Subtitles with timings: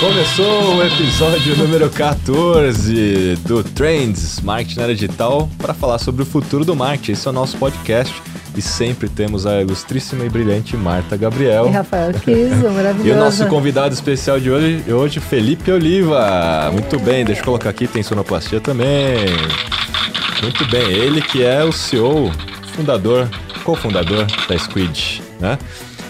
[0.00, 6.64] Começou o episódio número 14 do Trends Marketing na Digital para falar sobre o futuro
[6.64, 7.12] do marketing.
[7.12, 8.14] Esse é o nosso podcast
[8.56, 11.68] e sempre temos a ilustríssima e brilhante Marta Gabriel.
[11.68, 13.04] E Rafael Kiso, maravilhoso.
[13.08, 16.70] E o nosso convidado especial de hoje, hoje, Felipe Oliva.
[16.72, 19.16] Muito bem, deixa eu colocar aqui, tem sonoplastia também.
[20.42, 22.30] Muito bem, ele que é o CEO,
[22.74, 23.28] fundador,
[23.62, 25.58] cofundador da Squid, né?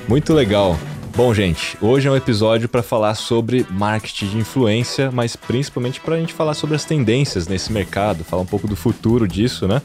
[0.08, 0.76] Muito legal.
[1.16, 6.16] Bom, gente, hoje é um episódio para falar sobre marketing de influência, mas principalmente para
[6.16, 9.80] a gente falar sobre as tendências nesse mercado, falar um pouco do futuro disso, né?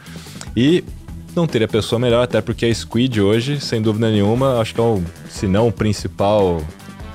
[0.58, 0.84] E
[1.36, 4.84] não teria pessoa melhor, até porque a Squid hoje, sem dúvida nenhuma, acho que é
[4.84, 6.64] o, se não o principal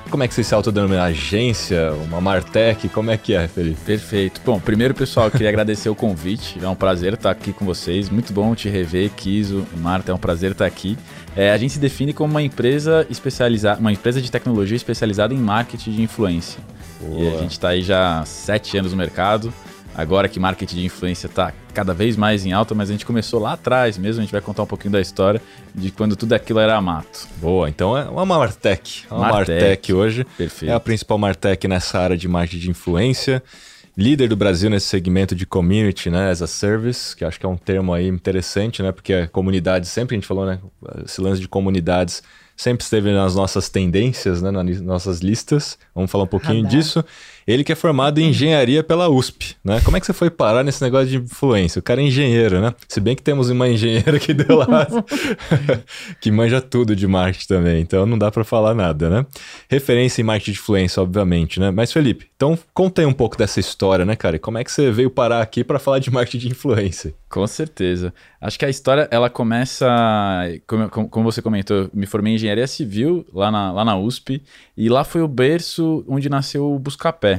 [0.09, 1.03] como é que você se autodenomina?
[1.03, 1.91] Agência?
[1.91, 2.87] Uma Martech?
[2.89, 3.81] Como é que é, Felipe?
[3.85, 4.39] Perfeito.
[4.45, 6.57] Bom, primeiro, pessoal, queria agradecer o convite.
[6.63, 8.09] É um prazer estar aqui com vocês.
[8.09, 10.11] Muito bom te rever, Kiso, Marta.
[10.11, 10.97] É um prazer estar aqui.
[11.35, 15.37] É, a gente se define como uma empresa especializada, uma empresa de tecnologia especializada em
[15.37, 16.59] marketing de influência.
[17.01, 17.19] Boa.
[17.19, 19.53] E a gente está aí já há sete anos no mercado
[19.95, 23.39] agora que marketing de influência está cada vez mais em alta, mas a gente começou
[23.39, 25.41] lá atrás mesmo, a gente vai contar um pouquinho da história
[25.73, 27.27] de quando tudo aquilo era mato.
[27.37, 30.25] Boa, então é uma Martech, uma Martech, Martech hoje.
[30.37, 30.71] Perfeito.
[30.71, 33.41] É a principal Martech nessa área de marketing de influência.
[33.97, 37.49] Líder do Brasil nesse segmento de community, né, as a service, que acho que é
[37.49, 40.59] um termo aí interessante, né, porque a comunidade, sempre a gente falou, né,
[41.05, 42.21] esse lance de comunidades
[42.57, 45.77] sempre esteve nas nossas tendências, né, nas nossas listas.
[45.93, 46.71] Vamos falar um pouquinho Radar.
[46.71, 47.05] disso.
[47.47, 49.79] Ele que é formado em engenharia pela USP, né?
[49.81, 51.79] Como é que você foi parar nesse negócio de influência?
[51.79, 52.73] O cara é engenheiro, né?
[52.87, 55.05] Se bem que temos uma engenheira aqui do lado
[56.19, 59.25] que manja tudo de marketing também, então não dá para falar nada, né?
[59.69, 61.69] Referência em marketing de influência, obviamente, né?
[61.69, 64.39] Mas Felipe, então conta aí um pouco dessa história, né, cara?
[64.39, 67.13] Como é que você veio parar aqui para falar de marketing de influência?
[67.29, 68.13] Com certeza.
[68.39, 69.87] Acho que a história, ela começa,
[70.65, 74.41] como, como você comentou, me formei em engenharia civil lá na, lá na USP,
[74.77, 77.34] e lá foi o berço onde nasceu o Buscapé.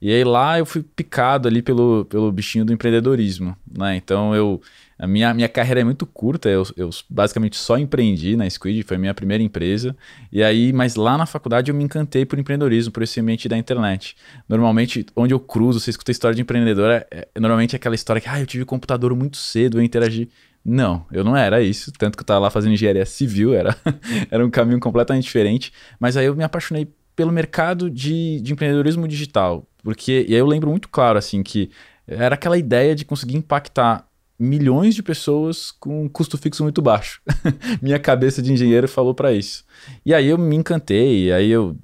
[0.00, 3.96] E aí lá eu fui picado ali pelo, pelo bichinho do empreendedorismo, né?
[3.96, 4.60] Então eu
[4.98, 8.96] a minha, minha carreira é muito curta, eu, eu basicamente só empreendi na Squid, foi
[8.96, 9.94] a minha primeira empresa.
[10.32, 13.58] E aí, mas lá na faculdade eu me encantei por empreendedorismo, por esse ambiente da
[13.58, 14.16] internet.
[14.48, 18.22] Normalmente, onde eu cruzo, você escuta história de empreendedor, é, é, normalmente é aquela história
[18.22, 20.30] que, ah, eu tive computador muito cedo, eu interagi.
[20.64, 23.76] Não, eu não era isso, tanto que eu estava lá fazendo engenharia civil, era,
[24.30, 25.72] era um caminho completamente diferente.
[26.00, 29.66] Mas aí eu me apaixonei pelo mercado de, de empreendedorismo digital.
[29.82, 31.70] Porque, e aí eu lembro muito claro, assim, que
[32.06, 34.06] era aquela ideia de conseguir impactar
[34.38, 37.22] milhões de pessoas com um custo fixo muito baixo.
[37.80, 39.64] Minha cabeça de engenheiro falou para isso.
[40.04, 41.74] E aí eu me encantei, aí eu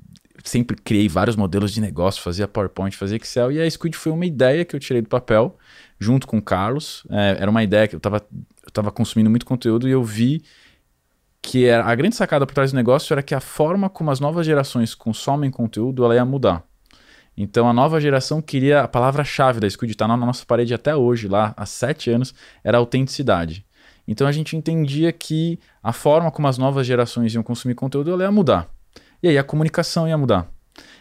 [0.45, 4.27] sempre criei vários modelos de negócio, fazia PowerPoint, fazia Excel, e a Squid foi uma
[4.27, 5.57] ideia que eu tirei do papel,
[5.99, 7.05] junto com o Carlos.
[7.09, 8.23] É, era uma ideia que eu estava
[8.65, 10.43] eu tava consumindo muito conteúdo e eu vi
[11.43, 14.21] que era, a grande sacada por trás do negócio era que a forma como as
[14.21, 16.63] novas gerações consomem conteúdo ela ia mudar.
[17.37, 21.27] Então a nova geração queria a palavra-chave da Squid, está na nossa parede até hoje,
[21.27, 22.33] lá há sete anos,
[22.63, 23.67] era autenticidade.
[24.07, 28.23] Então a gente entendia que a forma como as novas gerações iam consumir conteúdo ela
[28.23, 28.69] ia mudar.
[29.23, 30.49] E aí a comunicação ia mudar.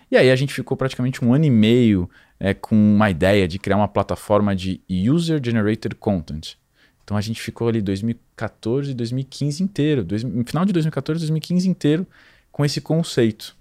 [0.09, 2.09] E aí a gente ficou praticamente um ano e meio
[2.39, 6.55] é, com uma ideia de criar uma plataforma de User-Generated Content.
[7.03, 12.07] Então a gente ficou ali 2014, 2015 inteiro, dois, final de 2014, 2015 inteiro
[12.51, 13.55] com esse conceito.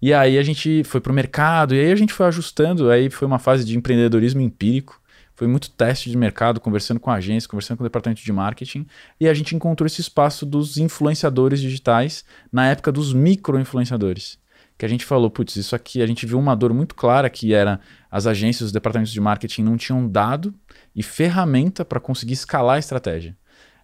[0.00, 3.26] E aí a gente foi pro mercado, e aí a gente foi ajustando, aí foi
[3.26, 5.00] uma fase de empreendedorismo empírico,
[5.34, 8.86] foi muito teste de mercado, conversando com agências, conversando com o departamento de marketing,
[9.20, 14.38] e a gente encontrou esse espaço dos influenciadores digitais na época dos micro-influenciadores.
[14.76, 17.54] Que a gente falou, putz, isso aqui, a gente viu uma dor muito clara que
[17.54, 17.78] era
[18.10, 20.52] as agências, os departamentos de marketing não tinham dado
[20.94, 23.36] e ferramenta para conseguir escalar a estratégia.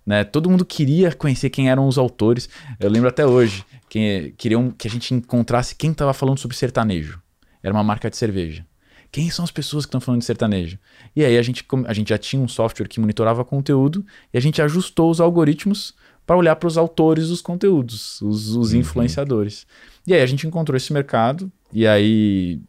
[0.05, 0.25] Né?
[0.25, 2.49] Todo mundo queria conhecer quem eram os autores.
[2.81, 7.21] Eu lembro até hoje que queriam que a gente encontrasse quem estava falando sobre sertanejo.
[7.63, 8.65] Era uma marca de cerveja.
[9.11, 10.79] Quem são as pessoas que estão falando de sertanejo?
[11.17, 14.41] E aí a gente, a gente já tinha um software que monitorava conteúdo e a
[14.41, 15.95] gente ajustou os algoritmos
[16.29, 18.81] para olhar para os autores dos conteúdos, os, os uhum.
[18.81, 19.67] influenciadores.
[20.07, 22.61] E aí a gente encontrou esse mercado e aí,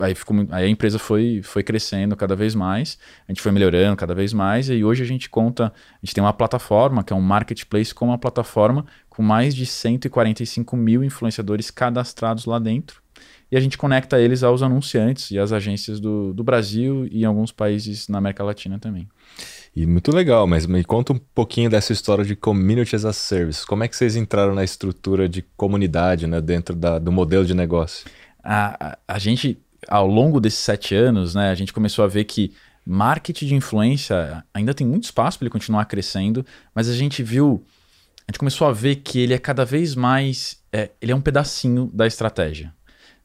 [0.00, 2.98] aí, ficou, aí a empresa foi, foi crescendo cada vez mais,
[3.28, 6.24] a gente foi melhorando cada vez mais, e hoje a gente conta, a gente tem
[6.24, 11.70] uma plataforma, que é um marketplace com uma plataforma com mais de 145 mil influenciadores
[11.70, 13.02] cadastrados lá dentro,
[13.50, 17.24] e a gente conecta eles aos anunciantes e às agências do, do Brasil e em
[17.26, 19.06] alguns países na América Latina também.
[19.74, 23.66] E muito legal, mas me conta um pouquinho dessa história de Community as a Service.
[23.66, 27.54] Como é que vocês entraram na estrutura de comunidade né, dentro da, do modelo de
[27.54, 28.06] negócio?
[28.44, 29.58] A, a, a, gente,
[29.88, 32.52] ao longo desses sete anos, né, a gente começou a ver que
[32.84, 37.64] marketing de influência ainda tem muito espaço para ele continuar crescendo, mas a gente viu,
[38.28, 41.20] a gente começou a ver que ele é cada vez mais, é, ele é um
[41.20, 42.74] pedacinho da estratégia.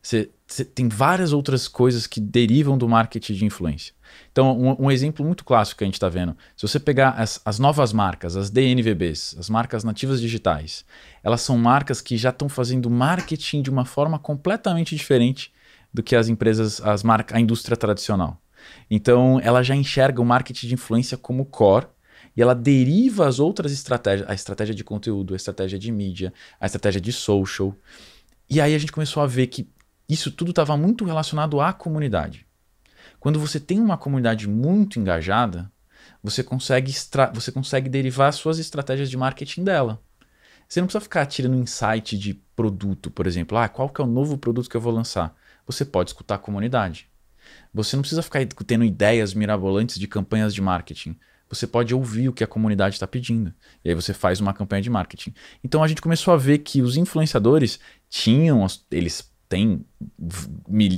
[0.02, 0.30] Você,
[0.74, 3.94] tem várias outras coisas que derivam do marketing de influência.
[4.32, 7.42] Então, um, um exemplo muito clássico que a gente está vendo: se você pegar as,
[7.44, 10.86] as, novas marcas, as DNVBs, as marcas nativas digitais,
[11.22, 15.52] elas são marcas que já estão fazendo marketing de uma forma completamente diferente
[15.94, 18.42] do que as empresas, as marcas, a indústria tradicional.
[18.90, 21.88] Então, ela já enxerga o marketing de influência como core
[22.36, 26.66] e ela deriva as outras estratégias, a estratégia de conteúdo, a estratégia de mídia, a
[26.66, 27.76] estratégia de social.
[28.50, 29.68] E aí a gente começou a ver que
[30.08, 32.46] isso tudo estava muito relacionado à comunidade.
[33.20, 35.72] Quando você tem uma comunidade muito engajada,
[36.24, 36.94] você consegue,
[37.34, 40.02] você consegue derivar suas estratégias de marketing dela.
[40.68, 43.58] Você não precisa ficar tirando insight de produto, por exemplo.
[43.58, 45.36] Ah, qual que é o novo produto que eu vou lançar?
[45.66, 47.10] Você pode escutar a comunidade.
[47.74, 51.18] Você não precisa ficar tendo ideias mirabolantes de campanhas de marketing.
[51.50, 53.54] Você pode ouvir o que a comunidade está pedindo.
[53.84, 55.34] E aí você faz uma campanha de marketing.
[55.64, 59.86] Então a gente começou a ver que os influenciadores tinham, eles tem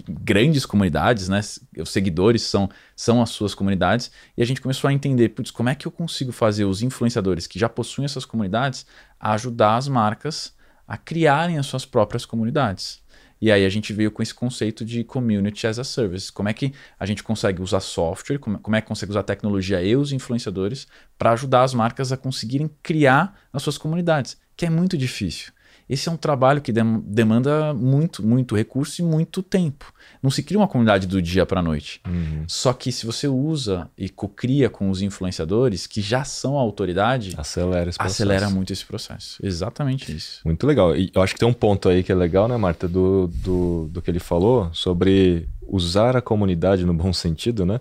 [0.10, 1.40] grandes comunidades, né?
[1.78, 4.12] Os seguidores são, são as suas comunidades.
[4.36, 7.46] E a gente começou a entender, putz, como é que eu consigo fazer os influenciadores
[7.46, 8.86] que já possuem essas comunidades
[9.20, 10.58] a ajudar as marcas
[10.90, 13.00] a criarem as suas próprias comunidades.
[13.40, 16.32] E aí a gente veio com esse conceito de community as a service.
[16.32, 19.96] Como é que a gente consegue usar software, como é que consegue usar tecnologia e
[19.96, 20.88] os influenciadores
[21.18, 25.54] para ajudar as marcas a conseguirem criar as suas comunidades, que é muito difícil.
[25.90, 29.92] Esse é um trabalho que demanda muito, muito recurso e muito tempo.
[30.22, 32.00] Não se cria uma comunidade do dia para a noite.
[32.08, 32.44] Uhum.
[32.48, 37.34] Só que se você usa e cocria com os influenciadores, que já são a autoridade,
[37.38, 38.24] acelera, esse processo.
[38.24, 39.40] acelera muito esse processo.
[39.44, 40.42] Exatamente isso.
[40.46, 40.96] Muito legal.
[40.96, 43.90] E eu acho que tem um ponto aí que é legal, né, Marta, do, do,
[43.92, 47.80] do que ele falou sobre usar a comunidade no bom sentido, né?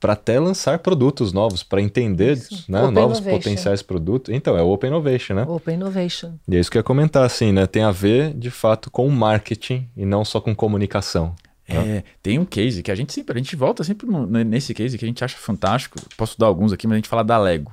[0.00, 3.30] Para até lançar produtos novos, para entender né, novos innovation.
[3.30, 4.34] potenciais produtos.
[4.34, 5.44] Então, é o Open Innovation, né?
[5.46, 6.32] Open Innovation.
[6.48, 7.66] E é isso que eu ia comentar, assim, né?
[7.66, 11.34] Tem a ver, de fato, com marketing e não só com comunicação.
[11.68, 12.04] É, né?
[12.22, 14.08] tem um case que a gente sempre, a gente volta sempre
[14.44, 15.98] nesse case que a gente acha fantástico.
[16.16, 17.70] Posso dar alguns aqui, mas a gente fala da Lego.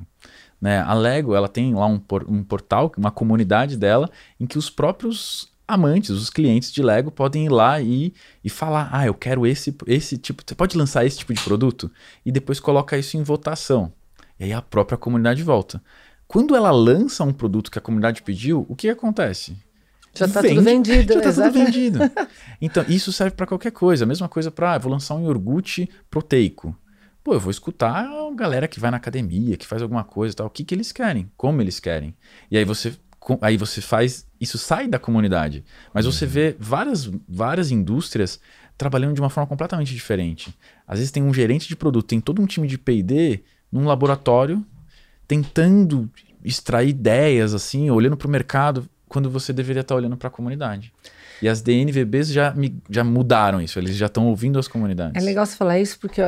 [0.61, 0.81] Né?
[0.81, 4.09] A Lego, ela tem lá um, por, um portal, uma comunidade dela,
[4.39, 8.89] em que os próprios amantes, os clientes de Lego podem ir lá e, e falar:
[8.91, 10.41] ah, eu quero esse, esse tipo.
[10.45, 11.91] Você pode lançar esse tipo de produto?
[12.25, 13.91] E depois coloca isso em votação.
[14.39, 15.81] E aí a própria comunidade volta.
[16.27, 19.57] Quando ela lança um produto que a comunidade pediu, o que acontece?
[20.13, 21.13] Já está tudo vendido.
[21.21, 21.99] Já está tudo vendido.
[22.59, 24.03] Então, isso serve para qualquer coisa.
[24.03, 26.75] A mesma coisa para, ah, vou lançar um iogurte proteico.
[27.23, 30.35] Pô, eu vou escutar a galera que vai na academia, que faz alguma coisa e
[30.35, 30.47] tal.
[30.47, 32.15] O que, que eles querem, como eles querem.
[32.49, 32.93] E aí você
[33.41, 34.25] aí você faz.
[34.39, 35.63] Isso sai da comunidade.
[35.93, 36.31] Mas você uhum.
[36.31, 38.39] vê várias, várias indústrias
[38.77, 40.55] trabalhando de uma forma completamente diferente.
[40.87, 43.41] Às vezes tem um gerente de produto, tem todo um time de PD
[43.71, 44.63] num laboratório
[45.27, 46.09] tentando
[46.43, 50.93] extrair ideias, assim, olhando para o mercado, quando você deveria estar olhando para a comunidade.
[51.41, 52.53] E as DNVBs já,
[52.89, 55.21] já mudaram isso, eles já estão ouvindo as comunidades.
[55.21, 56.21] É legal você falar isso, porque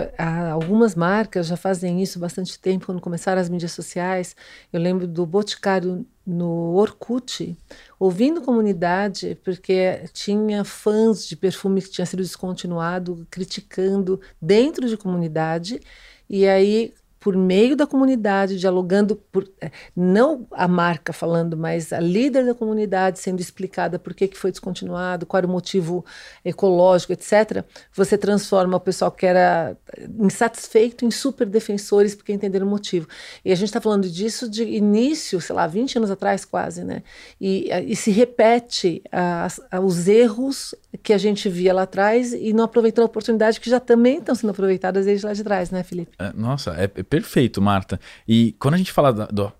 [0.51, 4.35] algumas marcas já fazem isso bastante tempo, quando começaram as mídias sociais.
[4.71, 7.57] Eu lembro do Boticário no Orkut,
[7.99, 15.81] ouvindo comunidade, porque tinha fãs de perfume que tinha sido descontinuado, criticando dentro de comunidade.
[16.29, 21.99] E aí por meio da comunidade, dialogando, por, é, não a marca falando, mas a
[21.99, 26.05] líder da comunidade sendo explicada por que, que foi descontinuado, qual era o motivo
[26.45, 29.75] ecológico, etc., você transforma o pessoal que era
[30.17, 33.07] insatisfeito em super defensores porque entenderam o motivo.
[33.43, 37.03] E a gente está falando disso de início, sei lá, 20 anos atrás quase, né?
[37.39, 42.63] E, e se repete as, os erros que a gente via lá atrás e não
[42.63, 46.11] aproveitando a oportunidade que já também estão sendo aproveitadas desde lá de trás, né, Felipe?
[46.17, 47.99] É, nossa, é, é perfeito, Marta.
[48.27, 49.51] E quando a gente fala da, do.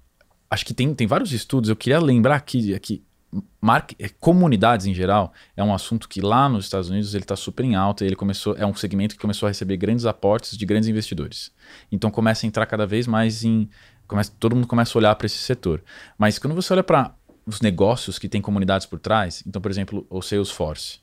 [0.50, 3.03] Acho que tem, tem vários estudos, eu queria lembrar aqui, aqui
[3.62, 3.86] Mar...
[4.00, 7.63] É, comunidades em geral é um assunto que lá nos Estados Unidos ele está super
[7.63, 8.03] em alta.
[8.03, 11.51] Ele começou é um segmento que começou a receber grandes aportes de grandes investidores.
[11.91, 13.69] Então começa a entrar cada vez mais em
[14.07, 15.83] começa, todo mundo começa a olhar para esse setor.
[16.17, 17.13] Mas quando você olha para
[17.45, 21.00] os negócios que têm comunidades por trás, então por exemplo o Salesforce,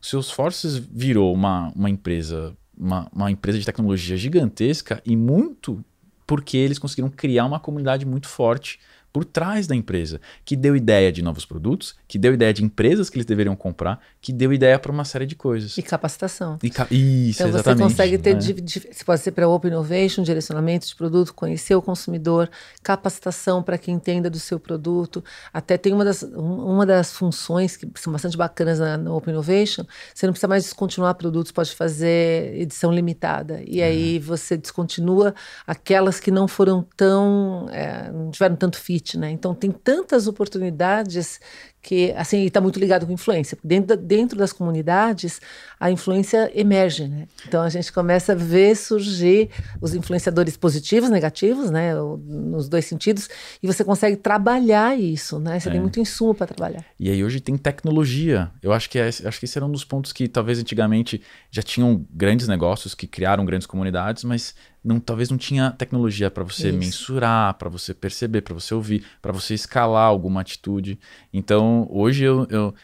[0.00, 5.84] o Salesforce virou uma, uma empresa uma, uma empresa de tecnologia gigantesca e muito
[6.26, 8.78] porque eles conseguiram criar uma comunidade muito forte
[9.12, 13.10] por trás da empresa, que deu ideia de novos produtos, que deu ideia de empresas
[13.10, 15.76] que eles deveriam comprar, que deu ideia para uma série de coisas.
[15.76, 16.58] E capacitação.
[16.62, 16.86] E ca...
[16.90, 17.78] Isso, então exatamente.
[17.78, 18.40] você consegue ter, né?
[18.40, 22.48] você pode ser para Open Innovation, direcionamento de produto, conhecer o consumidor,
[22.82, 25.24] capacitação para que entenda do seu produto.
[25.52, 29.84] Até tem uma das, uma das funções que são bastante bacanas na, na Open Innovation,
[30.14, 33.60] você não precisa mais descontinuar produtos, pode fazer edição limitada.
[33.66, 34.22] E aí uhum.
[34.22, 35.34] você descontinua
[35.66, 39.30] aquelas que não foram tão, é, não tiveram tanto fit né?
[39.30, 41.40] Então tem tantas oportunidades
[41.82, 43.56] que assim está muito ligado com influência.
[43.64, 45.40] Dentro, dentro das comunidades,
[45.78, 47.26] a influência emerge, né?
[47.46, 49.48] Então a gente começa a ver surgir
[49.80, 51.94] os influenciadores positivos, negativos, né?
[51.94, 53.28] Nos dois sentidos,
[53.62, 55.58] e você consegue trabalhar isso, né?
[55.58, 55.72] Você é.
[55.72, 56.84] tem muito insumo para trabalhar.
[56.98, 58.50] E aí hoje tem tecnologia.
[58.62, 61.62] Eu acho que é, acho que esse era um dos pontos que talvez antigamente já
[61.62, 66.68] tinham grandes negócios que criaram grandes comunidades, mas não, talvez não tinha tecnologia para você
[66.68, 66.78] Isso.
[66.78, 70.98] mensurar, para você perceber, para você ouvir, para você escalar alguma atitude.
[71.32, 72.74] Então, hoje eu, eu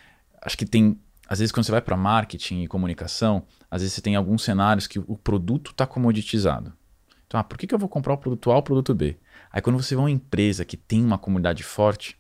[0.42, 0.98] acho que tem.
[1.28, 4.86] Às vezes, quando você vai para marketing e comunicação, às vezes você tem alguns cenários
[4.86, 6.72] que o produto está comoditizado.
[7.26, 9.16] Então, ah, por que, que eu vou comprar o produto A ou o produto B?
[9.50, 12.16] Aí, quando você vê uma empresa que tem uma comunidade forte,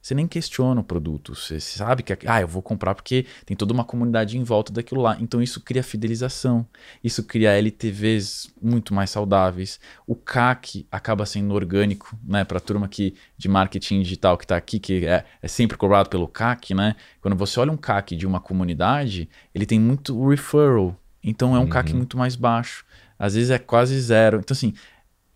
[0.00, 1.34] você nem questiona o produto.
[1.34, 5.02] Você sabe que, ah, eu vou comprar porque tem toda uma comunidade em volta daquilo
[5.02, 5.16] lá.
[5.20, 6.66] Então isso cria fidelização.
[7.02, 9.78] Isso cria LTVs muito mais saudáveis.
[10.06, 12.44] O CAC acaba sendo orgânico, né?
[12.44, 16.08] Para a turma que, de marketing digital que está aqui, que é, é sempre cobrado
[16.08, 16.96] pelo CAC, né?
[17.20, 20.96] Quando você olha um CAC de uma comunidade, ele tem muito referral.
[21.22, 21.68] Então é um uhum.
[21.68, 22.84] CAC muito mais baixo.
[23.18, 24.38] Às vezes é quase zero.
[24.38, 24.72] Então, assim,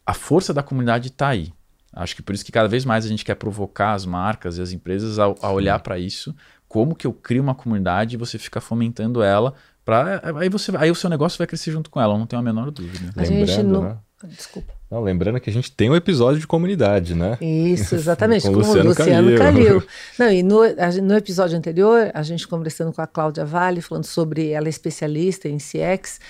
[0.06, 1.52] a força da comunidade está aí.
[1.92, 4.62] Acho que por isso que cada vez mais a gente quer provocar as marcas e
[4.62, 6.34] as empresas a, a olhar para isso,
[6.66, 10.90] como que eu crio uma comunidade e você fica fomentando ela para aí você aí
[10.90, 13.12] o seu negócio vai crescer junto com ela, não tenho a menor dúvida.
[13.16, 13.82] A gente não...
[13.82, 13.96] Né?
[14.24, 14.72] Desculpa.
[14.88, 17.38] Não, lembrando que a gente tem um episódio de comunidade, né?
[17.40, 19.38] Isso, exatamente, com, com o Luciano, Luciano Calil.
[19.38, 19.88] Calil.
[20.18, 20.60] Não, e no,
[21.02, 25.48] no episódio anterior, a gente conversando com a Cláudia Vale, falando sobre ela é especialista
[25.48, 26.20] em CX,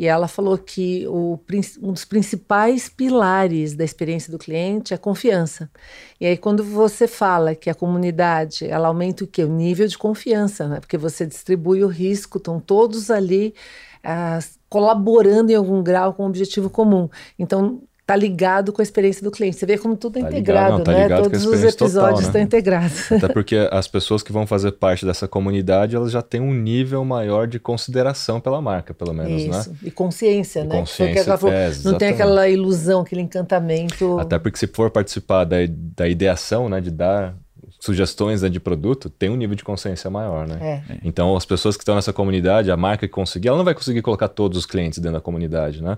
[0.00, 1.38] e ela falou que o,
[1.82, 5.70] um dos principais pilares da experiência do cliente é confiança.
[6.18, 9.44] E aí, quando você fala que a comunidade ela aumenta o quê?
[9.44, 10.80] O nível de confiança, né?
[10.80, 13.54] Porque você distribui o risco, estão todos ali
[14.02, 14.38] ah,
[14.70, 17.06] colaborando em algum grau com um objetivo comum.
[17.38, 19.56] Então, tá ligado com a experiência do cliente.
[19.56, 21.22] Você vê como tudo é tá integrado, ligado, não, tá né?
[21.22, 22.22] Todos os episódios total, né?
[22.22, 23.12] estão integrados.
[23.12, 27.04] Até porque as pessoas que vão fazer parte dessa comunidade, elas já têm um nível
[27.04, 29.60] maior de consideração pela marca, pelo menos, né?
[29.60, 29.70] Isso.
[29.70, 29.76] né?
[29.84, 30.80] E consciência, e né?
[30.80, 34.18] Consciência, falou, é, não tem aquela ilusão, aquele encantamento.
[34.18, 37.36] Até porque se for participar da, da ideação, né, de dar
[37.78, 40.82] sugestões né, de produto, tem um nível de consciência maior, né?
[40.88, 40.96] É.
[41.04, 44.02] Então, as pessoas que estão nessa comunidade, a marca que conseguir, ela não vai conseguir
[44.02, 45.96] colocar todos os clientes dentro da comunidade, né?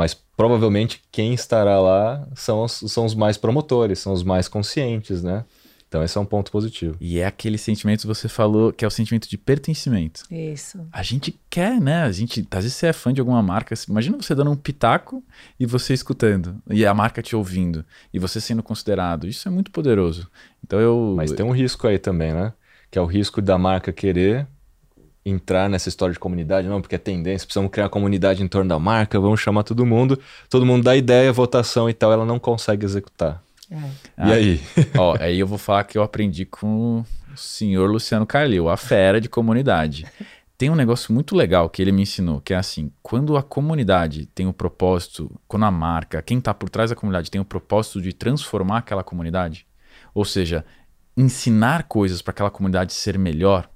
[0.00, 5.22] Mas provavelmente quem estará lá são os, são os mais promotores, são os mais conscientes,
[5.22, 5.44] né?
[5.86, 6.96] Então esse é um ponto positivo.
[6.98, 10.22] E é aquele sentimento que você falou, que é o sentimento de pertencimento.
[10.30, 10.80] Isso.
[10.90, 12.04] A gente quer, né?
[12.04, 15.22] A gente, às vezes você é fã de alguma marca, imagina você dando um pitaco
[15.58, 19.26] e você escutando, e a marca te ouvindo, e você sendo considerado.
[19.26, 20.30] Isso é muito poderoso.
[20.64, 22.54] Então eu Mas tem um risco aí também, né?
[22.90, 24.48] Que é o risco da marca querer
[25.24, 28.68] entrar nessa história de comunidade, não, porque é tendência, precisamos criar uma comunidade em torno
[28.68, 32.38] da marca, vamos chamar todo mundo, todo mundo dá ideia, votação e tal, ela não
[32.38, 33.42] consegue executar.
[33.70, 33.76] É.
[33.76, 33.82] E
[34.16, 34.60] ah, aí?
[34.96, 39.20] Ó, aí eu vou falar que eu aprendi com o senhor Luciano Carlil, a fera
[39.20, 40.06] de comunidade.
[40.58, 44.26] Tem um negócio muito legal que ele me ensinou, que é assim, quando a comunidade
[44.26, 48.00] tem o propósito, quando a marca, quem está por trás da comunidade tem o propósito
[48.02, 49.66] de transformar aquela comunidade,
[50.12, 50.64] ou seja,
[51.16, 53.69] ensinar coisas para aquela comunidade ser melhor,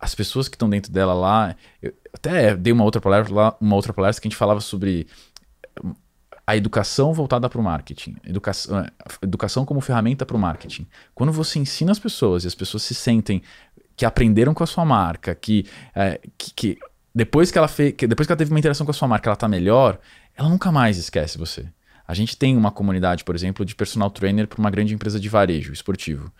[0.00, 1.54] as pessoas que estão dentro dela lá.
[1.82, 5.06] Eu até dei uma outra palestra lá, uma outra palestra que a gente falava sobre
[5.84, 5.92] hum,
[6.46, 8.90] a educação voltada para o marketing, educação, é,
[9.22, 10.86] educação como ferramenta para o marketing.
[11.14, 13.42] Quando você ensina as pessoas e as pessoas se sentem
[13.94, 16.78] que aprenderam com a sua marca, que, é, que, que,
[17.14, 19.28] depois que ela fez, que depois que ela teve uma interação com a sua marca,
[19.28, 19.98] ela está melhor,
[20.34, 21.66] ela nunca mais esquece você.
[22.08, 25.28] A gente tem uma comunidade, por exemplo, de personal trainer para uma grande empresa de
[25.28, 26.32] varejo esportivo.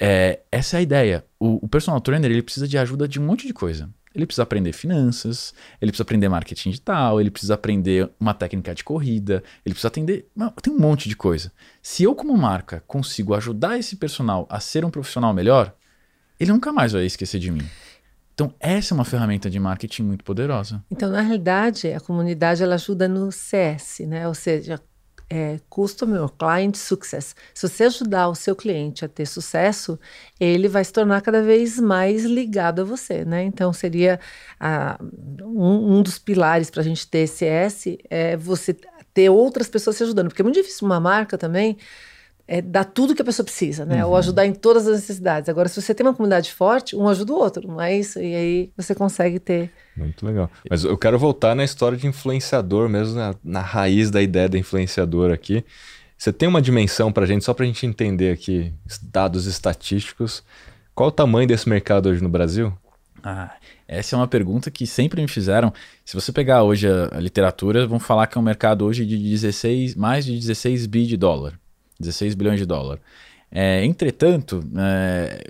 [0.00, 1.24] É, essa é a ideia.
[1.38, 3.90] O, o, personal trainer ele precisa de ajuda de um monte de coisa.
[4.14, 8.82] Ele precisa aprender finanças, ele precisa aprender marketing digital, ele precisa aprender uma técnica de
[8.82, 10.26] corrida, ele precisa atender.
[10.62, 11.52] Tem um monte de coisa.
[11.82, 15.74] Se eu, como marca, consigo ajudar esse personal a ser um profissional melhor,
[16.40, 17.68] ele nunca mais vai esquecer de mim.
[18.34, 20.82] Então, essa é uma ferramenta de marketing muito poderosa.
[20.90, 24.26] Então, na realidade, a comunidade ela ajuda no CS, né?
[24.26, 24.80] Ou seja,
[25.30, 27.36] é, Customer Client Success.
[27.54, 29.98] Se você ajudar o seu cliente a ter sucesso,
[30.40, 33.44] ele vai se tornar cada vez mais ligado a você, né?
[33.44, 34.18] Então, seria
[34.58, 34.98] a,
[35.42, 38.76] um, um dos pilares para a gente ter CS é você
[39.14, 41.76] ter outras pessoas se ajudando, porque é muito difícil uma marca também
[42.50, 44.04] é, dar tudo que a pessoa precisa, né?
[44.04, 44.10] Uhum.
[44.10, 45.48] Ou ajudar em todas as necessidades.
[45.48, 48.18] Agora, se você tem uma comunidade forte, um ajuda o outro, não é isso?
[48.18, 49.70] E aí você consegue ter.
[49.96, 50.50] Muito legal.
[50.68, 54.58] Mas eu quero voltar na história de influenciador mesmo, na, na raiz da ideia da
[54.58, 55.64] influenciador aqui.
[56.18, 60.42] Você tem uma dimensão para a gente, só para a gente entender aqui, dados estatísticos.
[60.92, 62.72] Qual o tamanho desse mercado hoje no Brasil?
[63.22, 63.54] Ah,
[63.86, 65.72] essa é uma pergunta que sempre me fizeram.
[66.04, 69.16] Se você pegar hoje a, a literatura, vão falar que é um mercado hoje de
[69.16, 71.59] 16, mais de 16 bi de dólar.
[72.00, 73.02] 16 bilhões de dólares.
[73.52, 75.42] É, entretanto, é,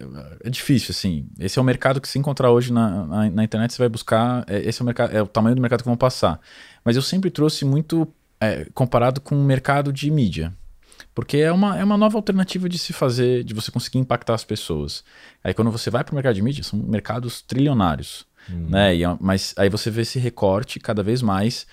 [0.43, 1.27] é, difícil, assim.
[1.39, 4.45] Esse é o mercado que se encontrar hoje na, na, na, internet, você vai buscar.
[4.49, 6.41] É, esse é o, mercado, é o tamanho do mercado que vão passar.
[6.83, 8.09] Mas eu sempre trouxe muito
[8.41, 10.53] é, comparado com o mercado de mídia.
[11.15, 14.45] Porque é uma, é uma nova alternativa de se fazer, de você conseguir impactar as
[14.45, 15.05] pessoas.
[15.45, 18.25] Aí quando você vai para o mercado de mídia, são mercados trilionários.
[18.51, 18.69] Hum.
[18.71, 18.97] Né?
[18.97, 21.67] E, é, mas aí você vê esse recorte cada vez mais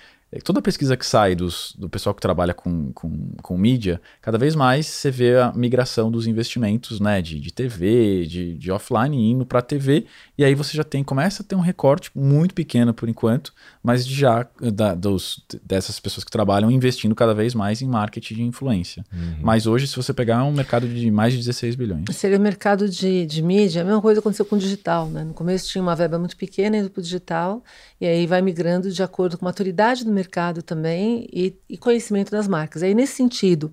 [0.44, 4.54] toda pesquisa que sai dos, do pessoal que trabalha com, com, com mídia, cada vez
[4.54, 9.46] mais você vê a migração dos investimentos né, de, de TV, de, de offline indo
[9.46, 10.04] para TV,
[10.36, 14.06] e aí você já tem, começa a ter um recorte muito pequeno por enquanto, mas
[14.06, 19.04] já da, dos, dessas pessoas que trabalham investindo cada vez mais em marketing de influência.
[19.10, 19.38] Uhum.
[19.40, 22.04] Mas hoje, se você pegar um mercado de mais de 16 bilhões.
[22.12, 25.08] Seria o mercado de, de mídia, a mesma coisa aconteceu com o digital.
[25.08, 25.24] Né?
[25.24, 27.64] No começo tinha uma verba muito pequena indo para o digital,
[27.98, 32.30] e aí vai migrando de acordo com a maturidade do mercado também e, e conhecimento
[32.30, 32.82] das marcas.
[32.82, 33.72] Aí, nesse sentido,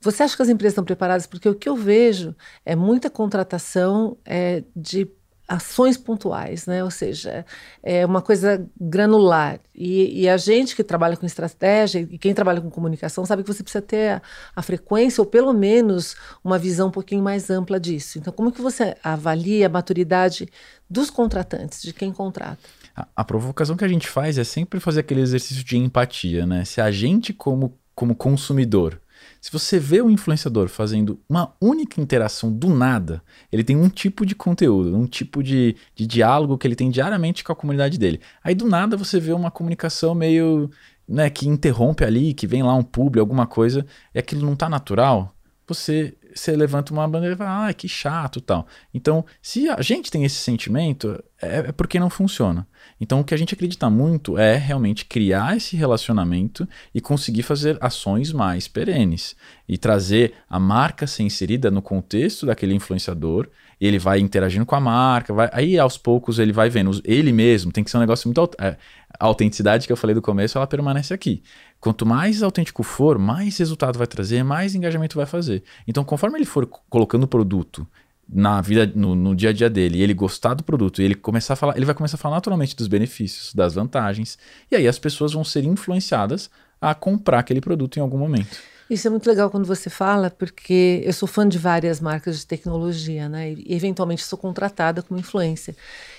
[0.00, 1.26] você acha que as empresas estão preparadas?
[1.26, 2.34] Porque o que eu vejo
[2.64, 5.10] é muita contratação é, de
[5.50, 6.84] ações pontuais, né?
[6.84, 7.44] Ou seja,
[7.82, 9.58] é uma coisa granular.
[9.74, 13.52] E, e, a gente que trabalha com estratégia e quem trabalha com comunicação sabe que
[13.52, 14.22] você precisa ter a,
[14.54, 18.16] a, frequência ou pelo menos uma visão um pouquinho mais ampla disso.
[18.18, 20.48] Então, como que você avalia a maturidade
[20.88, 22.79] dos contratantes, de quem contrata?
[22.94, 26.64] A, provocação que a gente faz é sempre fazer aquele exercício de empatia, né?
[26.64, 29.00] Se a gente como, como consumidor
[29.40, 34.26] se você vê o influenciador fazendo uma única interação do nada, ele tem um tipo
[34.26, 38.20] de conteúdo, um tipo de, de diálogo que ele tem diariamente com a comunidade dele.
[38.42, 40.70] Aí do nada você vê uma comunicação meio.
[41.08, 44.68] Né, que interrompe ali, que vem lá um publi, alguma coisa, e aquilo não está
[44.68, 45.34] natural,
[45.66, 48.66] você você levanta uma bandeira e fala, ah, que chato tal.
[48.92, 52.66] Então, se a gente tem esse sentimento, é, é porque não funciona.
[53.00, 57.78] Então, o que a gente acredita muito é realmente criar esse relacionamento e conseguir fazer
[57.80, 59.34] ações mais perenes
[59.68, 63.48] e trazer a marca ser inserida no contexto daquele influenciador.
[63.80, 67.72] Ele vai interagindo com a marca, vai, aí aos poucos ele vai vendo, ele mesmo
[67.72, 68.50] tem que ser um negócio muito.
[68.60, 68.76] É,
[69.18, 71.42] a autenticidade que eu falei do começo, ela permanece aqui.
[71.80, 75.62] Quanto mais autêntico for, mais resultado vai trazer, mais engajamento vai fazer.
[75.88, 77.86] Então, conforme ele for colocando o produto
[78.28, 81.14] na vida, no, no, dia a dia dele, e ele gostar do produto, e ele
[81.14, 84.38] começar a falar, ele vai começar a falar naturalmente dos benefícios, das vantagens,
[84.70, 88.58] e aí as pessoas vão ser influenciadas a comprar aquele produto em algum momento.
[88.90, 92.46] Isso é muito legal quando você fala, porque eu sou fã de várias marcas de
[92.46, 93.52] tecnologia, né?
[93.52, 95.76] E eventualmente sou contratada como influência.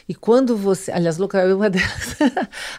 [0.07, 0.89] E quando você.
[0.89, 2.15] Aliás, local é uma delas.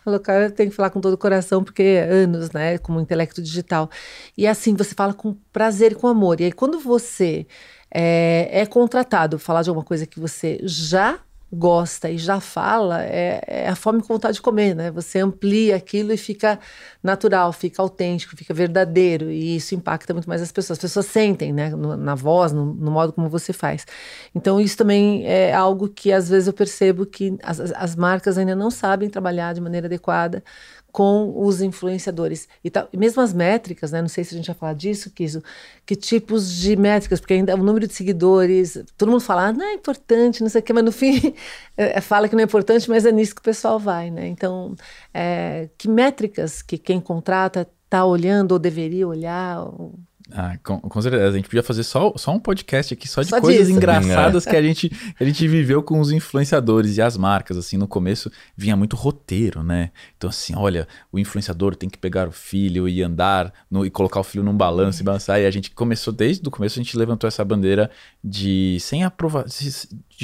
[0.06, 2.78] a local eu tenho que falar com todo o coração, porque é anos, né?
[2.78, 3.90] Como intelecto digital.
[4.34, 6.40] E assim, você fala com prazer e com amor.
[6.40, 7.46] E aí, quando você
[7.92, 11.20] é, é contratado falar de alguma coisa que você já
[11.52, 14.90] gosta e já fala, é, é, a fome com vontade de comer, né?
[14.90, 16.58] Você amplia aquilo e fica
[17.02, 20.78] natural, fica autêntico, fica verdadeiro e isso impacta muito mais as pessoas.
[20.78, 21.68] As pessoas sentem, né?
[21.70, 23.86] No, na voz, no, no, modo como você faz.
[24.34, 28.56] Então isso também é algo que às vezes eu percebo que as, as marcas ainda
[28.56, 30.42] não sabem trabalhar de maneira adequada
[30.92, 32.46] com os influenciadores.
[32.62, 32.86] E tal.
[32.92, 34.02] E mesmo as métricas, né?
[34.02, 35.42] Não sei se a gente vai falar disso, Kiso.
[35.86, 37.18] Que tipos de métricas?
[37.18, 40.60] Porque ainda o número de seguidores, todo mundo fala, ah, não é importante, não sei
[40.60, 41.34] o quê, mas no fim
[41.76, 44.28] é, fala que não é importante, mas é nisso que o pessoal vai, né?
[44.28, 44.76] Então,
[45.14, 49.60] é, que métricas que quem contrata está olhando ou deveria olhar?
[49.62, 49.94] Ou
[50.34, 51.28] ah, com, com, certeza.
[51.28, 53.76] A gente podia fazer só, só um podcast aqui só de só coisas disso.
[53.76, 57.56] engraçadas que a gente, a gente viveu com os influenciadores e as marcas.
[57.56, 59.90] Assim, no começo vinha muito roteiro, né?
[60.16, 64.20] Então, assim, olha, o influenciador tem que pegar o filho e andar no, e colocar
[64.20, 65.40] o filho num balanço e balançar.
[65.40, 67.90] E a gente começou, desde o começo, a gente levantou essa bandeira
[68.22, 69.44] de sem aprovar,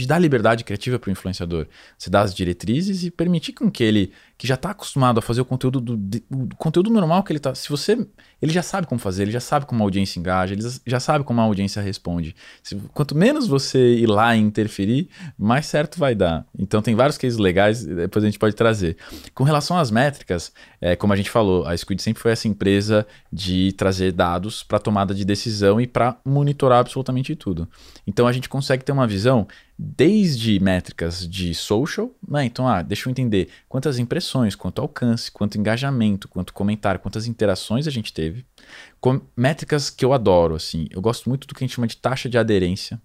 [0.00, 1.66] de dar liberdade criativa para o influenciador.
[1.96, 5.40] Você dá as diretrizes e permitir com que ele, que já está acostumado a fazer
[5.40, 7.54] o conteúdo do, o conteúdo normal que ele está.
[7.54, 8.06] Se você.
[8.40, 11.24] Ele já sabe como fazer, ele já sabe como a audiência engaja, ele já sabe
[11.24, 12.36] como a audiência responde.
[12.62, 16.46] Se, quanto menos você ir lá e interferir, mais certo vai dar.
[16.56, 18.96] Então tem vários cases legais, depois a gente pode trazer.
[19.34, 23.04] Com relação às métricas, é, como a gente falou, a Squid sempre foi essa empresa
[23.32, 27.68] de trazer dados para tomada de decisão e para monitorar absolutamente tudo.
[28.06, 32.44] Então a gente consegue ter uma visão desde métricas de social, né?
[32.44, 37.86] Então, ah, deixa eu entender quantas impressões, quanto alcance, quanto engajamento, quanto comentário, quantas interações
[37.86, 38.44] a gente teve.
[39.00, 41.96] Com métricas que eu adoro, assim, eu gosto muito do que a gente chama de
[41.96, 43.00] taxa de aderência,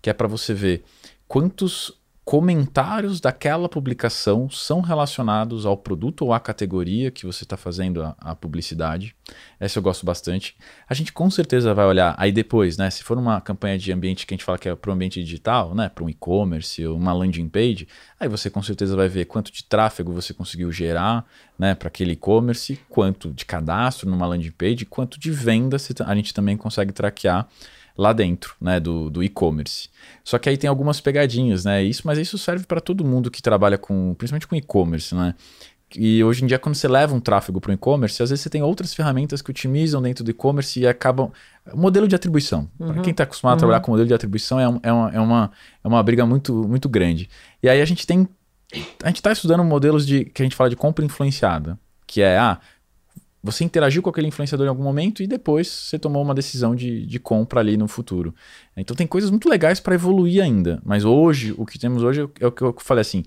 [0.00, 0.84] que é para você ver
[1.26, 8.02] quantos comentários daquela publicação são relacionados ao produto ou à categoria que você está fazendo
[8.02, 9.14] a, a, publicidade.
[9.58, 10.56] Essa eu gosto bastante.
[10.88, 12.90] A gente com certeza vai olhar aí depois, né?
[12.90, 15.22] Se for uma campanha de ambiente que a gente fala que é para o ambiente
[15.22, 15.88] digital, né?
[15.88, 17.88] Para um e-commerce ou uma landing page,
[18.20, 21.26] aí você com certeza vai ver quanto de tráfego você conseguiu gerar,
[21.58, 21.74] né?
[21.74, 26.56] Para aquele e-commerce, quanto de cadastro numa landing page, quanto de venda a gente também
[26.56, 27.48] consegue traquear
[27.96, 29.88] lá dentro, né, do, do e-commerce.
[30.24, 31.82] Só que aí tem algumas pegadinhas, né?
[31.82, 35.34] Isso, mas isso serve para todo mundo que trabalha com, principalmente com e-commerce, né?
[35.96, 38.50] E hoje em dia, quando você leva um tráfego para o e-commerce, às vezes você
[38.50, 41.30] tem outras ferramentas que otimizam dentro do e-commerce e acabam.
[41.74, 42.68] Modelo de atribuição.
[42.78, 42.92] Uhum.
[42.92, 43.56] Para quem está acostumado uhum.
[43.56, 45.50] a trabalhar com modelo de atribuição, é, um, é, uma, é, uma,
[45.84, 47.28] é uma briga muito, muito grande.
[47.62, 48.26] E aí a gente tem.
[49.02, 52.38] A gente está estudando modelos de que a gente fala de compra influenciada, que é
[52.38, 52.58] ah,
[53.42, 57.04] você interagiu com aquele influenciador em algum momento e depois você tomou uma decisão de,
[57.04, 58.34] de compra ali no futuro.
[58.76, 60.80] Então tem coisas muito legais para evoluir ainda.
[60.84, 63.24] Mas hoje, o que temos hoje é o que eu falei assim: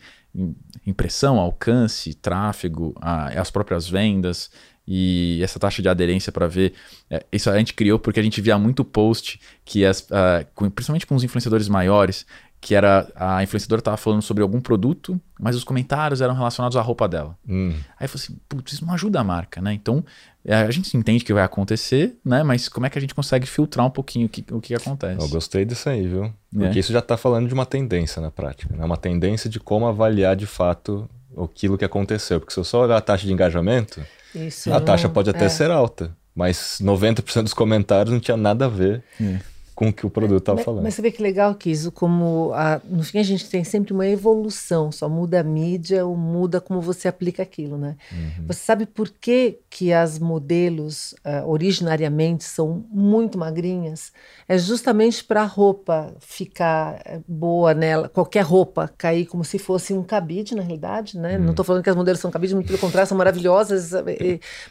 [0.87, 4.49] impressão, alcance, tráfego, a, as próprias vendas
[4.87, 6.73] e essa taxa de aderência para ver.
[7.09, 10.69] É, isso a gente criou porque a gente via muito post que, as, uh, com,
[10.69, 12.25] principalmente com os influenciadores maiores,
[12.61, 16.81] que era a influenciadora estava falando sobre algum produto, mas os comentários eram relacionados à
[16.81, 17.37] roupa dela.
[17.47, 17.73] Hum.
[17.99, 19.73] Aí eu falei assim, putz, isso não ajuda a marca, né?
[19.73, 20.03] Então,
[20.43, 22.41] é, a gente entende que vai acontecer, né?
[22.43, 25.21] Mas como é que a gente consegue filtrar um pouquinho o que, o que acontece?
[25.21, 26.33] Eu gostei disso aí, viu?
[26.51, 26.79] Porque é.
[26.79, 28.83] isso já está falando de uma tendência na prática, né?
[28.83, 32.39] Uma tendência de como avaliar de fato aquilo que aconteceu.
[32.39, 34.01] Porque se eu só olhar a taxa de engajamento,
[34.33, 35.49] isso a taxa pode até é.
[35.49, 39.03] ser alta, mas 90% dos comentários não tinha nada a ver.
[39.21, 40.83] É com o que o produto estava falando.
[40.83, 43.91] Mas você vê que legal que isso, como a, no fim a gente tem sempre
[43.91, 47.97] uma evolução, só muda a mídia ou muda como você aplica aquilo, né?
[48.09, 48.47] Uhum.
[48.47, 54.13] Você sabe por que, que as modelos uh, originariamente são muito magrinhas?
[54.47, 59.93] É justamente para a roupa ficar eh, boa nela, qualquer roupa cair como se fosse
[59.93, 61.37] um cabide, na realidade, né?
[61.37, 61.43] Uhum.
[61.43, 63.91] Não estou falando que as modelos são cabide, muito pelo contrário, são maravilhosas,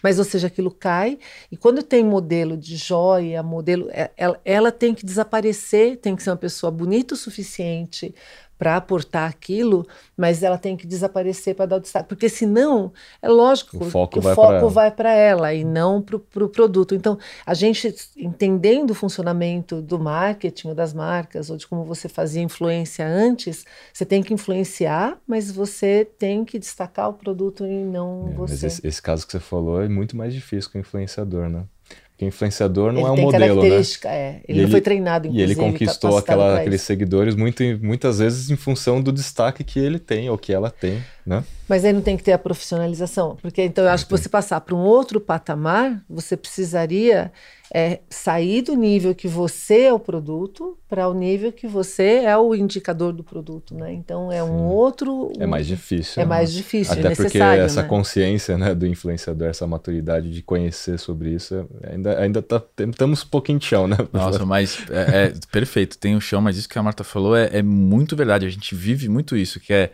[0.03, 1.19] mas ou seja, aquilo cai.
[1.53, 6.23] E quando tem modelo de joia, modelo, ela, ela tem tem que desaparecer, tem que
[6.23, 8.15] ser uma pessoa bonita o suficiente
[8.57, 9.85] para aportar aquilo,
[10.17, 14.21] mas ela tem que desaparecer para dar o destaque, porque senão é lógico o foco,
[14.21, 16.95] o foco vai para ela e não para o pro produto.
[16.95, 22.09] Então, a gente entendendo o funcionamento do marketing ou das marcas ou de como você
[22.09, 27.85] fazia influência antes, você tem que influenciar, mas você tem que destacar o produto e
[27.85, 28.67] não é, você.
[28.69, 31.65] Esse, esse, caso que você falou é muito mais difícil que o influenciador, né?
[32.15, 33.83] Porque influenciador não ele é um modelo, né?
[34.05, 34.41] É.
[34.47, 35.51] Ele, ele foi treinado, inclusive.
[35.51, 39.99] E ele conquistou aquela, aqueles seguidores muito, muitas vezes em função do destaque que ele
[39.99, 41.43] tem ou que ela tem, né?
[41.69, 43.37] Mas aí não tem que ter a profissionalização.
[43.43, 47.33] Porque então eu acho que você passar para um outro patamar, você precisaria
[47.77, 52.39] é sair do nível que você é o produto para o nível que você é
[52.39, 53.93] o indicador do produto, né?
[53.93, 55.33] Então é um outro.
[55.41, 56.23] É mais difícil.
[56.23, 56.29] É né?
[56.29, 56.93] mais difícil.
[56.93, 57.89] Até é porque essa né?
[57.89, 62.63] consciência né, do influenciador, essa maturidade de conhecer sobre isso, ainda, ainda tá,
[62.97, 63.97] temos um pouquinho de chão, né?
[64.13, 67.51] Nossa, mas é, é perfeito, tem o chão, mas isso que a Marta falou é,
[67.53, 68.47] é muito verdade.
[68.47, 69.91] A gente vive muito isso, que é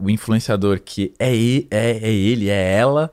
[0.00, 1.34] o influenciador que é,
[1.70, 3.10] é, é ele, é ela,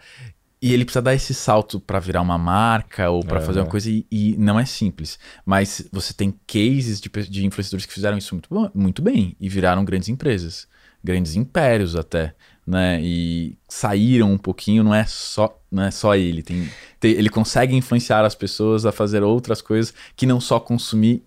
[0.62, 3.89] e ele precisa dar esse salto para virar uma marca ou para fazer uma coisa
[3.91, 5.20] e, e, não é simples.
[5.46, 9.48] Mas você tem cases de, de influenciadores que fizeram isso muito, bom, muito bem e
[9.48, 10.67] viraram grandes empresas,
[11.04, 12.34] grandes impérios até,
[12.65, 13.00] né?
[13.02, 16.41] E saíram um pouquinho, não é só, não é só ele.
[16.41, 16.67] Tem,
[17.00, 21.24] tem, ele consegue influenciar as pessoas a fazer outras coisas que não só consumir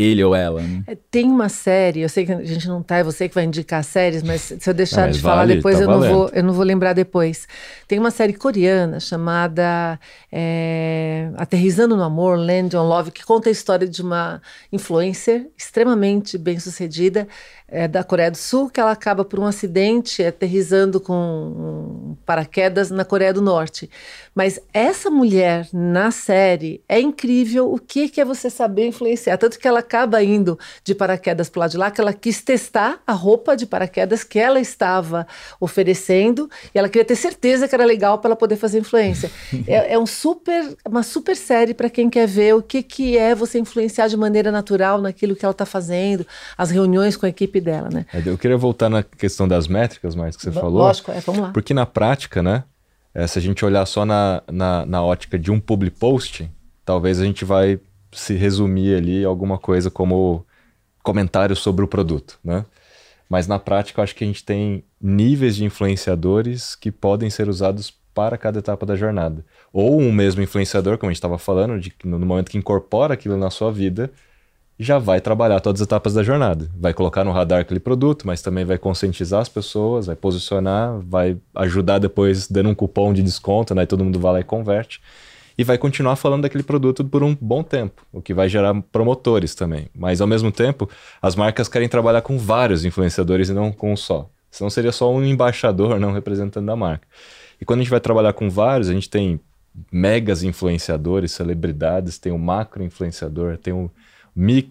[0.00, 0.62] ele ou ela.
[0.62, 0.82] Né?
[0.86, 3.44] É, tem uma série, eu sei que a gente não tá, é você que vai
[3.44, 6.42] indicar séries, mas se eu deixar não, de falar depois, tá eu, não vou, eu
[6.42, 7.46] não vou lembrar depois.
[7.86, 9.98] Tem uma série coreana chamada
[10.32, 14.40] é, Aterrizando no Amor, Land on Love, que conta a história de uma
[14.72, 17.26] influencer extremamente bem sucedida
[17.70, 23.04] é, da Coreia do Sul, que ela acaba por um acidente aterrizando com paraquedas na
[23.04, 23.88] Coreia do Norte.
[24.34, 29.36] Mas essa mulher na série é incrível o que, que é você saber influenciar.
[29.36, 33.00] Tanto que ela acaba indo de paraquedas para lado de lá, que ela quis testar
[33.06, 35.26] a roupa de paraquedas que ela estava
[35.60, 39.30] oferecendo e ela queria ter certeza que era legal para ela poder fazer influência.
[39.66, 43.34] é, é um super, uma super série para quem quer ver o que, que é
[43.34, 47.59] você influenciar de maneira natural naquilo que ela está fazendo, as reuniões com a equipe
[47.60, 48.06] dela, né?
[48.12, 50.82] É, eu queria voltar na questão das métricas, mais que você v falou.
[50.82, 51.50] Lógico, é, vamos lá.
[51.52, 52.64] Porque na prática, né?
[53.12, 56.48] É, se a gente olhar só na, na, na ótica de um public post,
[56.84, 57.80] talvez a gente vai
[58.12, 60.46] se resumir ali alguma coisa como
[61.02, 62.64] comentários sobre o produto, né?
[63.28, 67.48] Mas na prática, eu acho que a gente tem níveis de influenciadores que podem ser
[67.48, 69.44] usados para cada etapa da jornada.
[69.72, 73.36] Ou um mesmo influenciador, como a gente estava falando, de, no momento que incorpora aquilo
[73.36, 74.10] na sua vida,
[74.82, 76.70] já vai trabalhar todas as etapas da jornada.
[76.74, 81.36] Vai colocar no radar aquele produto, mas também vai conscientizar as pessoas, vai posicionar, vai
[81.54, 83.84] ajudar depois dando um cupom de desconto, né?
[83.84, 85.02] Todo mundo vai lá e converte.
[85.58, 89.54] E vai continuar falando daquele produto por um bom tempo, o que vai gerar promotores
[89.54, 89.88] também.
[89.94, 90.88] Mas ao mesmo tempo,
[91.20, 94.30] as marcas querem trabalhar com vários influenciadores e não com um só.
[94.50, 97.06] Senão seria só um embaixador, não representante da marca.
[97.60, 99.38] E quando a gente vai trabalhar com vários, a gente tem
[99.92, 103.90] megas influenciadores, celebridades, tem o macro influenciador, tem o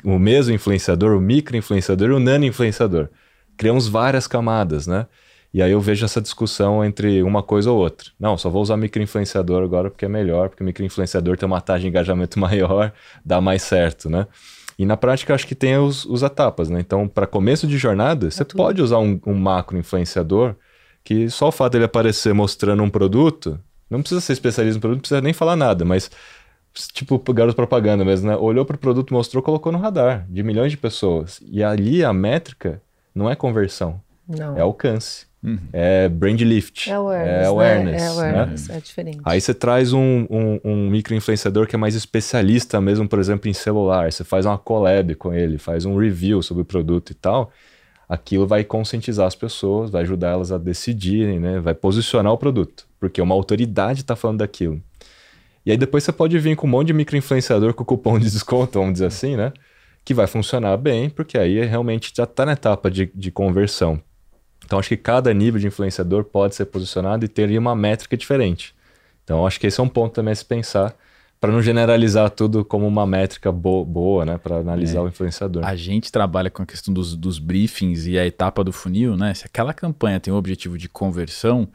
[0.03, 3.09] o mesmo influenciador, o micro-influenciador e o nano-influenciador.
[3.57, 5.07] Criamos várias camadas, né?
[5.53, 8.11] E aí eu vejo essa discussão entre uma coisa ou outra.
[8.19, 11.87] Não, só vou usar micro-influenciador agora porque é melhor, porque micro-influenciador tem uma taxa de
[11.87, 12.93] engajamento maior,
[13.25, 14.27] dá mais certo, né?
[14.77, 16.79] E na prática, acho que tem os, os etapas, né?
[16.79, 18.57] Então, para começo de jornada, é você tudo.
[18.57, 20.55] pode usar um, um macro-influenciador
[21.03, 24.97] que só o fato dele aparecer mostrando um produto, não precisa ser especialista no produto,
[24.97, 26.11] não precisa nem falar nada, mas
[26.87, 28.35] tipo garoto propaganda mesmo, né?
[28.35, 31.41] Olhou para o produto, mostrou, colocou no radar de milhões de pessoas.
[31.49, 32.81] E ali a métrica
[33.13, 34.57] não é conversão, não.
[34.57, 35.29] é alcance.
[35.41, 35.57] Uhum.
[35.71, 36.89] É brand lift.
[36.89, 37.31] É awareness.
[37.31, 38.07] É awareness, né?
[38.07, 38.77] é, awareness né?
[38.77, 39.19] é diferente.
[39.23, 43.53] Aí você traz um, um, um micro-influenciador que é mais especialista mesmo, por exemplo, em
[43.53, 44.11] celular.
[44.11, 47.51] Você faz uma collab com ele, faz um review sobre o produto e tal.
[48.07, 51.59] Aquilo vai conscientizar as pessoas, vai ajudar elas a decidirem, né?
[51.59, 54.81] Vai posicionar o produto, porque uma autoridade está falando daquilo.
[55.65, 58.79] E aí depois você pode vir com um monte de micro-influenciador com cupom de desconto,
[58.79, 59.51] vamos dizer assim, né?
[60.03, 64.01] Que vai funcionar bem, porque aí realmente já está na etapa de, de conversão.
[64.65, 68.75] Então acho que cada nível de influenciador pode ser posicionado e ter uma métrica diferente.
[69.23, 70.95] Então acho que esse é um ponto também a se pensar
[71.39, 75.01] para não generalizar tudo como uma métrica bo boa, né, para analisar é.
[75.03, 75.65] o influenciador.
[75.65, 79.33] A gente trabalha com a questão dos, dos, briefings e a etapa do funil, né?
[79.33, 81.67] Se aquela campanha tem o objetivo de conversão,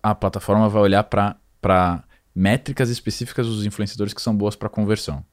[0.00, 2.04] a plataforma vai olhar para
[2.34, 5.24] métricas específicas dos influenciadores que são boas para conversão.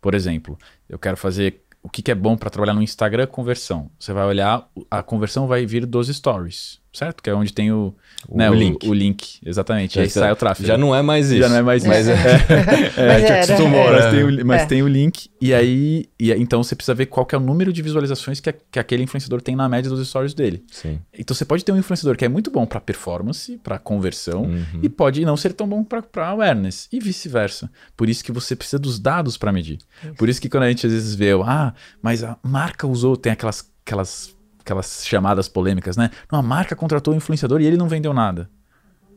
[0.00, 3.26] Por exemplo, eu quero fazer o que, que é bom para trabalhar no Instagram?
[3.26, 3.90] Conversão.
[3.98, 7.22] Você vai olhar, a conversão vai vir dos stories certo?
[7.22, 7.94] Que é onde tem o,
[8.28, 8.88] o, né, o link.
[8.88, 9.94] O, link, exatamente.
[9.96, 10.66] Já aí sai o tráfego.
[10.66, 11.40] Já não é mais isso.
[11.40, 12.16] Já não é mais mas isso.
[12.16, 14.66] É, é, é, acostumou, Mas, tem o, mas é.
[14.66, 17.82] tem o link, e aí, e, então você precisa ver qual é o número de
[17.82, 20.64] visualizações que, a, que aquele influenciador tem na média dos stories dele.
[20.70, 20.98] Sim.
[21.16, 24.80] Então você pode ter um influenciador que é muito bom para performance, para conversão, uhum.
[24.82, 27.70] e pode não ser tão bom para awareness, e vice-versa.
[27.96, 29.78] Por isso que você precisa dos dados para medir.
[30.02, 30.14] Isso.
[30.14, 33.32] Por isso que quando a gente às vezes vê, ah, mas a marca usou, tem
[33.32, 34.36] aquelas, aquelas
[34.68, 36.10] aquelas chamadas polêmicas, né?
[36.30, 38.50] Não, a marca contratou o influenciador e ele não vendeu nada.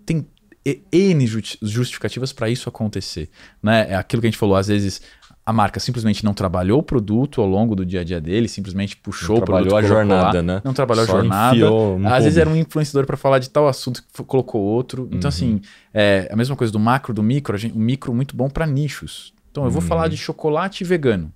[0.05, 0.25] Tem
[0.91, 3.29] N justificativas para isso acontecer.
[3.61, 3.87] Né?
[3.89, 5.01] É aquilo que a gente falou, às vezes
[5.43, 8.95] a marca simplesmente não trabalhou o produto ao longo do dia a dia dele, simplesmente
[8.95, 9.69] puxou não o produto.
[9.69, 10.61] Trabalhou a jornada, lá, né?
[10.63, 11.71] Não trabalhou Só a jornada.
[11.73, 15.07] Um Às vezes era um influenciador para falar de tal assunto que colocou outro.
[15.11, 15.27] Então, uhum.
[15.27, 15.61] assim,
[15.93, 17.57] é a mesma coisa do macro, do micro.
[17.57, 19.33] Gente, o micro muito bom para nichos.
[19.49, 19.87] Então, eu vou uhum.
[19.87, 21.33] falar de chocolate vegano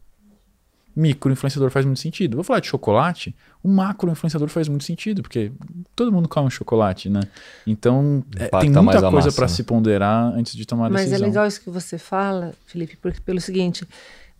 [0.95, 2.35] micro influenciador faz muito sentido.
[2.35, 5.51] Vou falar de chocolate, o macro influenciador faz muito sentido, porque
[5.95, 7.21] todo mundo come chocolate, né?
[7.67, 9.47] Então, é, tem muita coisa para né?
[9.49, 11.11] se ponderar antes de tomar a decisão.
[11.11, 13.85] Mas é legal isso que você fala, Felipe, porque pelo seguinte,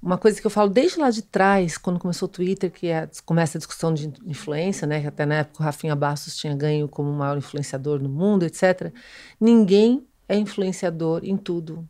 [0.01, 3.09] uma coisa que eu falo desde lá de trás, quando começou o Twitter, que é,
[3.25, 5.01] começa a discussão de influência, né?
[5.01, 8.43] Que até na época o Rafinha Bastos tinha ganho como o maior influenciador no mundo,
[8.43, 8.93] etc.
[9.41, 11.87] Ninguém é influenciador em tudo.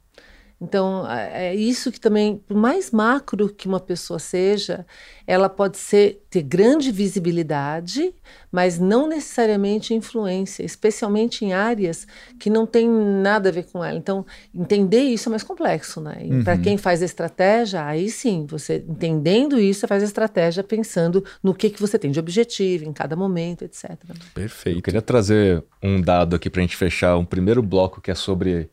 [0.59, 4.85] Então, é, é isso que também, por mais macro que uma pessoa seja,
[5.27, 8.13] ela pode ser ter grande visibilidade,
[8.51, 12.07] mas não necessariamente influência, especialmente em áreas
[12.39, 13.97] que não tem nada a ver com ela.
[13.97, 16.19] Então, entender isso é mais complexo, né?
[16.21, 16.43] Uhum.
[16.43, 21.23] Para quem faz a estratégia, aí sim, você entendendo isso, você faz a estratégia pensando
[21.43, 23.91] no que, que você tem de objetivo em cada momento, etc.
[24.33, 24.79] Perfeito.
[24.79, 28.15] Eu queria trazer um dado aqui para a gente fechar um primeiro bloco que é
[28.15, 28.69] sobre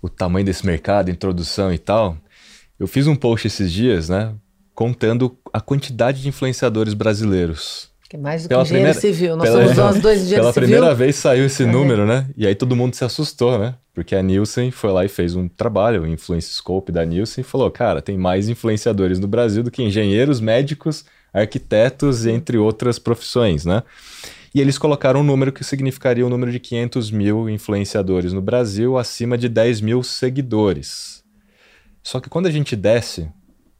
[0.00, 2.16] o tamanho desse mercado, introdução e tal,
[2.78, 4.32] eu fiz um post esses dias, né,
[4.74, 7.88] contando a quantidade de influenciadores brasileiros.
[8.08, 9.36] Que é mais do pela que engenheiro primeira, civil.
[9.36, 10.68] Nós pela, somos nós dois engenheiros Pela civil.
[10.68, 12.26] primeira vez saiu esse número, né?
[12.36, 13.74] E aí todo mundo se assustou, né?
[13.92, 17.44] Porque a Nielsen foi lá e fez um trabalho, o Influence Scope da Nielsen, e
[17.44, 23.66] falou: cara, tem mais influenciadores no Brasil do que engenheiros, médicos, arquitetos, entre outras profissões,
[23.66, 23.82] né?
[24.54, 28.40] E eles colocaram um número que significaria o um número de 500 mil influenciadores no
[28.40, 31.22] Brasil, acima de 10 mil seguidores.
[32.02, 33.30] Só que quando a gente desce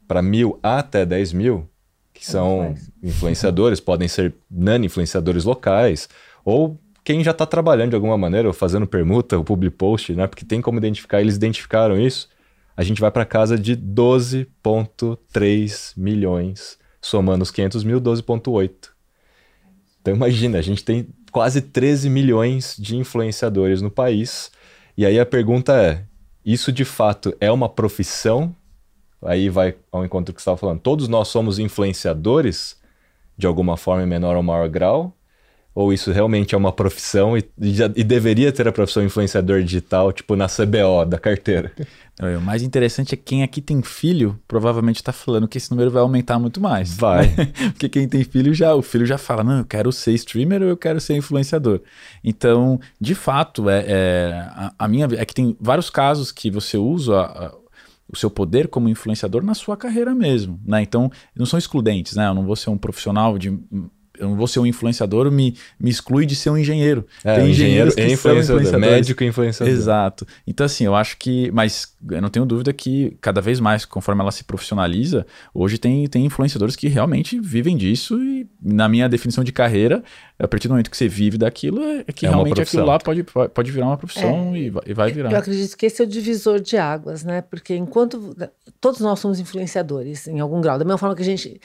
[0.06, 1.68] para mil até 10 mil,
[2.12, 6.08] que são influenciadores, podem ser nano-influenciadores locais,
[6.44, 10.26] ou quem já está trabalhando de alguma maneira, ou fazendo permuta, o public post, né?
[10.26, 12.28] Porque tem como identificar, eles identificaram isso.
[12.76, 18.97] A gente vai para casa de 12,3 milhões, somando os 500 mil, 12,8.
[20.00, 24.50] Então imagina, a gente tem quase 13 milhões de influenciadores no país.
[24.96, 26.04] E aí a pergunta é:
[26.44, 28.54] isso de fato é uma profissão?
[29.22, 30.80] Aí vai ao encontro que você estava falando.
[30.80, 32.76] Todos nós somos influenciadores
[33.36, 35.14] de alguma forma em menor ou maior grau?
[35.74, 40.12] Ou isso realmente é uma profissão e, e, e deveria ter a profissão influenciador digital,
[40.12, 41.72] tipo na CBO da carteira?
[42.20, 45.90] O mais interessante é que quem aqui tem filho provavelmente está falando que esse número
[45.90, 46.96] vai aumentar muito mais.
[46.96, 47.28] Vai.
[47.28, 47.52] Né?
[47.70, 50.68] Porque quem tem filho já, o filho já fala, não, eu quero ser streamer ou
[50.68, 51.80] eu quero ser influenciador.
[52.24, 56.76] Então, de fato, é, é a, a, minha é que tem vários casos que você
[56.76, 57.54] usa a,
[58.10, 60.82] o seu poder como influenciador na sua carreira mesmo, né?
[60.82, 62.26] Então, não são excludentes, né?
[62.26, 63.56] Eu não vou ser um profissional de
[64.18, 67.06] eu não vou ser um influenciador, me, me exclui de ser um engenheiro.
[67.24, 69.72] É, Tem engenheiro e influenciador, médico e influenciador.
[69.72, 70.26] Exato.
[70.46, 71.50] Então, assim, eu acho que.
[71.52, 76.06] Mas eu não tenho dúvida que cada vez mais, conforme ela se profissionaliza, hoje tem,
[76.06, 80.02] tem influenciadores que realmente vivem disso e, na minha definição de carreira,
[80.38, 82.98] a partir do momento que você vive daquilo, é, é que é realmente aquilo lá
[82.98, 85.32] pode, pode virar uma profissão é, e, vai, e vai virar.
[85.32, 87.42] Eu acredito que esse é o divisor de águas, né?
[87.42, 88.36] Porque enquanto
[88.80, 91.60] todos nós somos influenciadores em algum grau, da mesma forma que a gente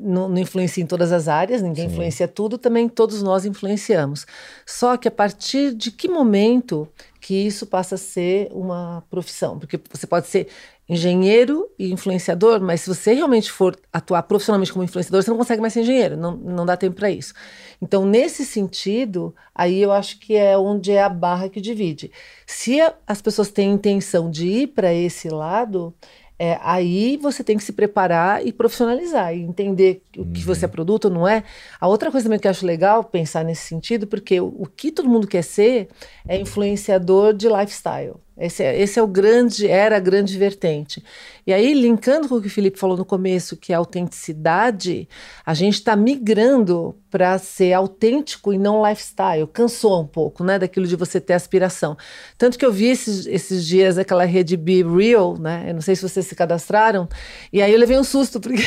[0.00, 1.94] não, não influencia em todas as áreas, ninguém Sim.
[1.94, 4.24] influencia tudo, também todos nós influenciamos.
[4.64, 6.88] Só que a partir de que momento
[7.20, 9.58] que isso passa a ser uma profissão?
[9.58, 10.46] Porque você pode ser
[10.88, 15.60] engenheiro e influenciador, mas se você realmente for atuar profissionalmente como influenciador, você não consegue
[15.60, 17.34] mais ser engenheiro, não, não dá tempo para isso.
[17.82, 22.10] Então, nesse sentido, aí eu acho que é onde é a barra que divide.
[22.46, 25.92] Se a, as pessoas têm intenção de ir para esse lado,
[26.38, 30.68] é, aí você tem que se preparar e profissionalizar e entender o que você é
[30.68, 30.72] uhum.
[30.72, 31.42] produto ou não é.
[31.80, 34.92] A outra coisa também que eu acho legal pensar nesse sentido, porque o, o que
[34.92, 35.88] todo mundo quer ser
[36.28, 38.25] é influenciador de lifestyle.
[38.38, 41.02] Esse é, esse é o grande, era a grande vertente.
[41.46, 45.08] E aí, linkando com o que o Felipe falou no começo, que é autenticidade,
[45.44, 49.46] a gente está migrando para ser autêntico e não lifestyle.
[49.46, 51.96] Cansou um pouco, né, daquilo de você ter aspiração.
[52.36, 55.64] Tanto que eu vi esses, esses dias aquela rede Be Real, né?
[55.68, 57.08] Eu não sei se vocês se cadastraram.
[57.50, 58.62] E aí eu levei um susto, porque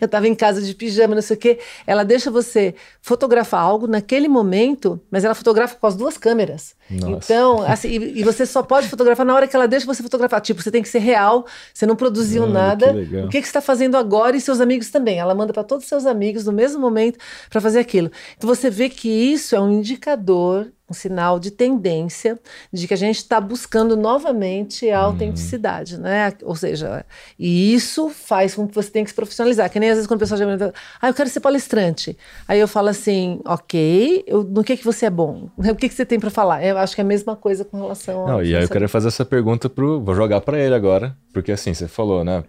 [0.00, 1.60] eu estava em casa de pijama, não sei o quê.
[1.86, 6.74] Ela deixa você fotografar algo naquele momento, mas ela fotografa com as duas câmeras.
[6.90, 7.32] Nossa.
[7.32, 10.40] Então, assim, e, e, você só pode fotografar na hora que ela deixa você fotografar.
[10.40, 12.92] Tipo, você tem que ser real, você não produziu nada.
[12.92, 15.18] Que o que, que você está fazendo agora e seus amigos também?
[15.18, 18.10] Ela manda para todos os seus amigos no mesmo momento para fazer aquilo.
[18.36, 22.38] Então você vê que isso é um indicador um sinal de tendência
[22.72, 25.06] de que a gente está buscando novamente a uhum.
[25.06, 26.32] autenticidade, né?
[26.42, 27.06] Ou seja,
[27.38, 29.70] e isso faz com que você tenha que se profissionalizar.
[29.70, 32.18] Que nem às vezes quando o pessoal já me pergunta, ah, eu quero ser palestrante.
[32.48, 35.48] Aí eu falo assim, ok, eu, no que que você é bom?
[35.70, 36.64] O que que você tem para falar?
[36.64, 39.08] Eu acho que é a mesma coisa com relação Não, e aí eu quero fazer
[39.08, 42.42] essa pergunta pro, vou jogar para ele agora, porque assim, você falou, né?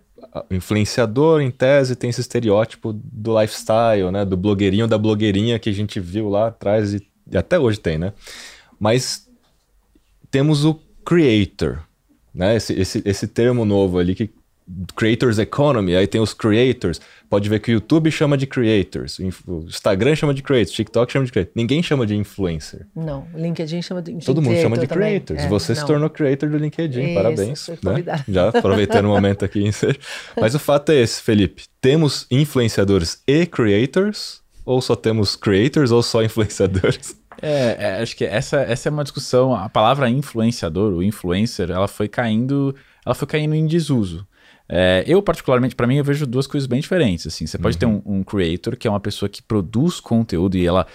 [0.50, 4.26] O influenciador, em tese, tem esse estereótipo do lifestyle, né?
[4.26, 8.14] Do blogueirinho da blogueirinha que a gente viu lá atrás e até hoje tem, né?
[8.80, 9.28] Mas
[10.30, 11.80] temos o creator,
[12.34, 12.56] né?
[12.56, 14.30] Esse, esse, esse termo novo ali que
[14.96, 17.02] creators economy, aí tem os creators.
[17.30, 21.26] Pode ver que o YouTube chama de creators, o Instagram chama de creators, TikTok chama
[21.26, 21.56] de creators.
[21.56, 22.86] Ninguém chama de influencer.
[22.96, 25.44] Não, LinkedIn chama de, Todo mundo chama de creators.
[25.44, 25.80] É, Você não.
[25.80, 27.70] se tornou creator do LinkedIn, Isso, parabéns.
[27.70, 28.24] Né?
[28.28, 29.64] Já aproveitando o momento aqui.
[30.40, 31.64] Mas o fato é esse, Felipe.
[31.80, 37.16] Temos influenciadores e creators, ou só temos creators, ou só influenciadores?
[37.42, 39.56] É, é, acho que essa, essa é uma discussão.
[39.56, 44.28] A palavra influenciador, o influencer, ela foi caindo, ela foi caindo em desuso.
[44.74, 47.28] É, eu, particularmente, para mim, eu vejo duas coisas bem diferentes.
[47.28, 47.80] Assim, você pode uhum.
[47.80, 50.88] ter um, um, creator, que é uma pessoa que produz conteúdo e ela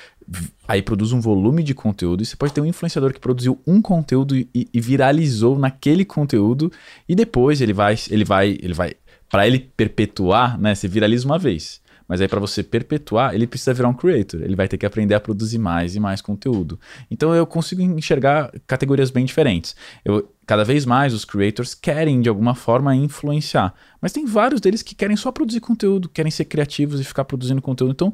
[0.66, 3.80] aí produz um volume de conteúdo, e você pode ter um influenciador que produziu um
[3.80, 6.72] conteúdo e, e viralizou naquele conteúdo,
[7.08, 8.94] e depois ele vai, ele vai, ele vai,
[9.28, 10.74] para ele perpetuar, né?
[10.74, 11.80] Você viraliza uma vez.
[12.08, 14.40] Mas aí para você perpetuar, ele precisa virar um creator.
[14.42, 16.78] Ele vai ter que aprender a produzir mais e mais conteúdo.
[17.10, 19.74] Então eu consigo enxergar categorias bem diferentes.
[20.04, 24.82] Eu, cada vez mais os creators querem de alguma forma influenciar, mas tem vários deles
[24.82, 27.92] que querem só produzir conteúdo, querem ser criativos e ficar produzindo conteúdo.
[27.92, 28.12] Então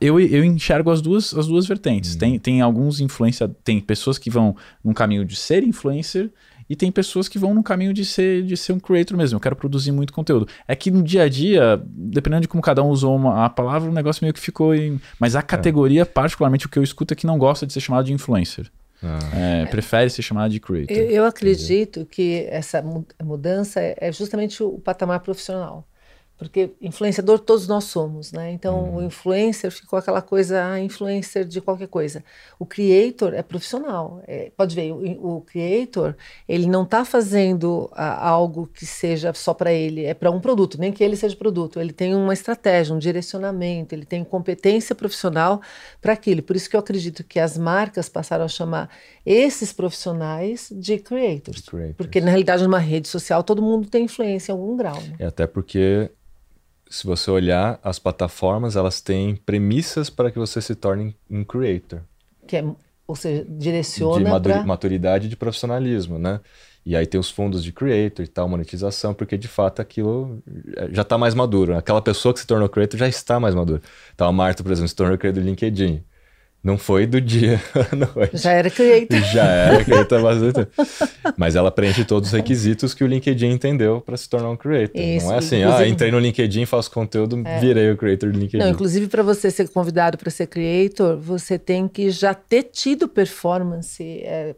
[0.00, 2.14] eu, eu enxergo as duas, as duas vertentes.
[2.14, 2.18] Hum.
[2.18, 6.30] Tem, tem alguns influencia, tem pessoas que vão num caminho de ser influencer
[6.72, 9.36] e tem pessoas que vão no caminho de ser, de ser um creator mesmo.
[9.36, 10.48] Eu quero produzir muito conteúdo.
[10.66, 13.90] É que no dia a dia, dependendo de como cada um usou uma, a palavra,
[13.90, 14.98] o negócio meio que ficou em.
[15.20, 15.42] Mas a é.
[15.42, 16.04] categoria, é.
[16.06, 18.70] particularmente, o que eu escuto é que não gosta de ser chamado de influencer.
[19.02, 19.18] Ah.
[19.34, 20.96] É, prefere ser chamado de creator.
[20.96, 22.08] Eu, eu acredito Entendeu?
[22.10, 22.82] que essa
[23.22, 25.86] mudança é justamente o patamar profissional
[26.42, 28.52] porque influenciador todos nós somos, né?
[28.52, 28.96] Então uhum.
[28.96, 32.24] o influencer ficou aquela coisa, ah, influencer de qualquer coisa.
[32.58, 34.22] O creator é profissional.
[34.26, 36.14] É, pode ver, o, o, creator
[36.48, 40.78] ele não está fazendo ah, algo que seja só para ele, é para um produto,
[40.78, 41.80] nem que ele seja produto.
[41.80, 45.60] Ele tem uma estratégia, um direcionamento, ele tem competência profissional
[46.00, 46.42] para aquilo.
[46.42, 48.90] Por isso que eu acredito que as marcas passaram a chamar
[49.24, 51.96] esses profissionais de creators, creators.
[51.96, 55.00] porque na realidade numa rede social todo mundo tem influência em algum grau.
[55.00, 55.16] Né?
[55.20, 56.10] É até porque
[56.92, 62.00] se você olhar as plataformas, elas têm premissas para que você se torne um creator.
[62.46, 62.64] Que é,
[63.06, 64.62] ou seja, direciona de pra...
[64.62, 66.38] maturidade de profissionalismo, né?
[66.84, 70.42] E aí tem os fundos de creator e tal, monetização, porque de fato aquilo
[70.90, 71.78] já está mais maduro.
[71.78, 73.80] Aquela pessoa que se tornou creator já está mais madura.
[74.14, 76.04] Então a Marta, por exemplo, se tornou creator do LinkedIn.
[76.62, 78.36] Não foi do dia à noite.
[78.36, 79.18] Já era creator.
[79.32, 80.68] Já era creator bastante.
[81.36, 85.00] Mas ela preenche todos os requisitos que o LinkedIn entendeu para se tornar um creator.
[85.00, 87.58] Isso, não é assim, ah, entrei no LinkedIn, faço conteúdo, é.
[87.58, 88.62] virei o creator do LinkedIn.
[88.62, 93.08] Não, inclusive para você ser convidado para ser creator, você tem que já ter tido
[93.08, 94.54] performance, é,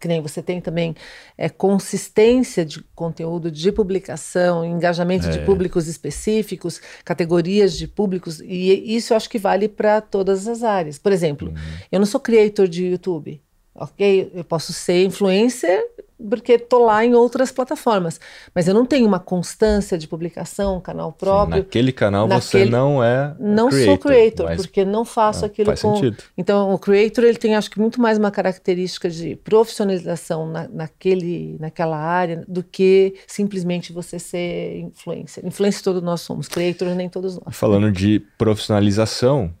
[0.00, 0.96] que nem você tem também
[1.36, 5.44] é, consistência de conteúdo, de publicação, engajamento de é.
[5.44, 10.98] públicos específicos, categorias de públicos, e isso eu acho que vale para todas as áreas.
[10.98, 11.54] Por exemplo, exemplo, uhum.
[11.92, 13.40] eu não sou creator de YouTube,
[13.74, 14.30] ok?
[14.34, 15.84] Eu posso ser influencer
[16.28, 18.20] porque estou lá em outras plataformas,
[18.52, 21.58] mas eu não tenho uma constância de publicação, canal próprio.
[21.58, 22.64] Sim, naquele canal naquele...
[22.64, 25.94] você não é não creator, sou creator porque não faço é, aquilo faz com.
[25.94, 26.24] Sentido.
[26.36, 31.56] Então o creator ele tem acho que muito mais uma característica de profissionalização na, naquele
[31.60, 35.46] naquela área do que simplesmente você ser influencer.
[35.46, 37.56] Influencer todos nós somos, creator nem todos nós.
[37.56, 39.54] Falando de profissionalização,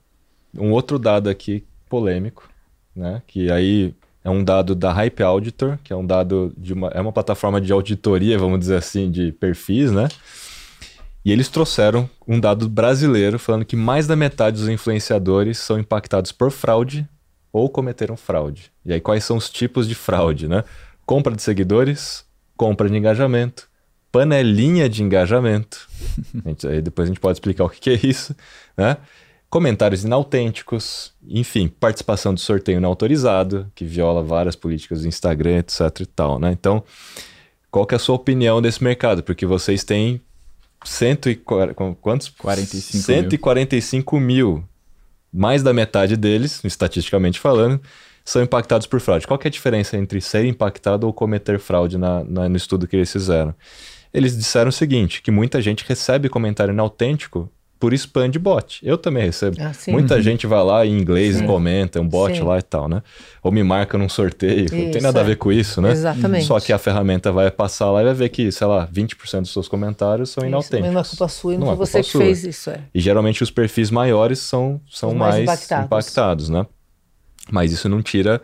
[0.56, 2.48] um outro dado aqui polêmico,
[2.94, 3.22] né?
[3.26, 3.94] Que aí
[4.24, 7.60] é um dado da Hype Auditor, que é um dado de uma, é uma plataforma
[7.60, 10.08] de auditoria, vamos dizer assim, de perfis, né?
[11.24, 16.32] E eles trouxeram um dado brasileiro falando que mais da metade dos influenciadores são impactados
[16.32, 17.08] por fraude
[17.52, 18.70] ou cometeram fraude.
[18.84, 20.64] E aí quais são os tipos de fraude, né?
[21.04, 22.24] Compra de seguidores,
[22.56, 23.68] compra de engajamento,
[24.12, 25.88] panelinha de engajamento.
[26.68, 28.34] aí depois a gente pode explicar o que, que é isso,
[28.76, 28.96] né?
[29.50, 36.00] Comentários inautênticos, enfim, participação de sorteio não autorizado, que viola várias políticas do Instagram, etc
[36.00, 36.52] e tal, né?
[36.52, 36.82] Então,
[37.70, 39.22] qual que é a sua opinião desse mercado?
[39.22, 40.20] Porque vocês têm
[40.84, 42.28] cento e, quantos?
[42.28, 44.26] 45 145 mil.
[44.26, 44.64] mil.
[45.32, 47.80] Mais da metade deles, estatisticamente falando,
[48.24, 49.26] são impactados por fraude.
[49.26, 52.96] Qual é a diferença entre ser impactado ou cometer fraude na, na, no estudo que
[52.96, 53.54] eles fizeram?
[54.12, 58.80] Eles disseram o seguinte, que muita gente recebe comentário inautêntico por spam de bot.
[58.82, 59.56] Eu também recebo.
[59.60, 60.22] Ah, Muita uhum.
[60.22, 61.44] gente vai lá em inglês sim.
[61.44, 62.42] e comenta, um bot sim.
[62.42, 63.02] lá e tal, né?
[63.42, 64.64] Ou me marca num sorteio.
[64.64, 65.22] Isso, não tem nada é.
[65.22, 65.92] a ver com isso, né?
[65.92, 66.44] Exatamente.
[66.44, 69.52] Só que a ferramenta vai passar lá e vai ver que, sei lá, 20% dos
[69.52, 70.92] seus comentários são inautênticos.
[70.92, 72.20] Não é culpa sua e não, não foi é você que sua.
[72.20, 72.70] fez isso.
[72.70, 72.80] É.
[72.92, 75.86] E geralmente os perfis maiores são, são mais, mais impactados.
[75.86, 76.66] impactados, né?
[77.50, 78.42] Mas isso não tira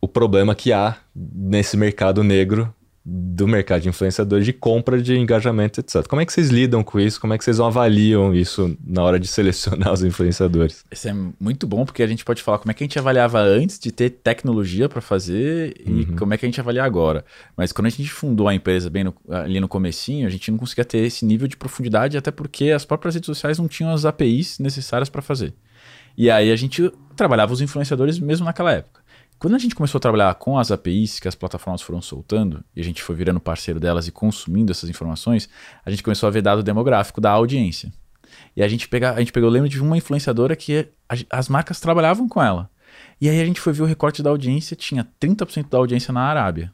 [0.00, 2.72] o problema que há nesse mercado negro
[3.04, 6.06] do mercado de influenciadores de compra de engajamento, etc.
[6.06, 7.20] Como é que vocês lidam com isso?
[7.20, 10.84] Como é que vocês avaliam isso na hora de selecionar os influenciadores?
[10.90, 13.40] Isso é muito bom porque a gente pode falar como é que a gente avaliava
[13.40, 16.16] antes de ter tecnologia para fazer e uhum.
[16.16, 17.24] como é que a gente avalia agora.
[17.56, 20.58] Mas quando a gente fundou a empresa bem no, ali no comecinho, a gente não
[20.58, 24.04] conseguia ter esse nível de profundidade até porque as próprias redes sociais não tinham as
[24.04, 25.54] APIs necessárias para fazer.
[26.16, 28.97] E aí a gente trabalhava os influenciadores mesmo naquela época.
[29.38, 32.80] Quando a gente começou a trabalhar com as APIs que as plataformas foram soltando, e
[32.80, 35.48] a gente foi virando parceiro delas e consumindo essas informações,
[35.84, 37.92] a gente começou a ver dado demográfico da audiência.
[38.56, 41.48] E a gente, pega, a gente pegou, eu lembro de uma influenciadora que a, as
[41.48, 42.68] marcas trabalhavam com ela.
[43.20, 46.22] E aí a gente foi ver o recorte da audiência, tinha 30% da audiência na
[46.22, 46.72] Arábia.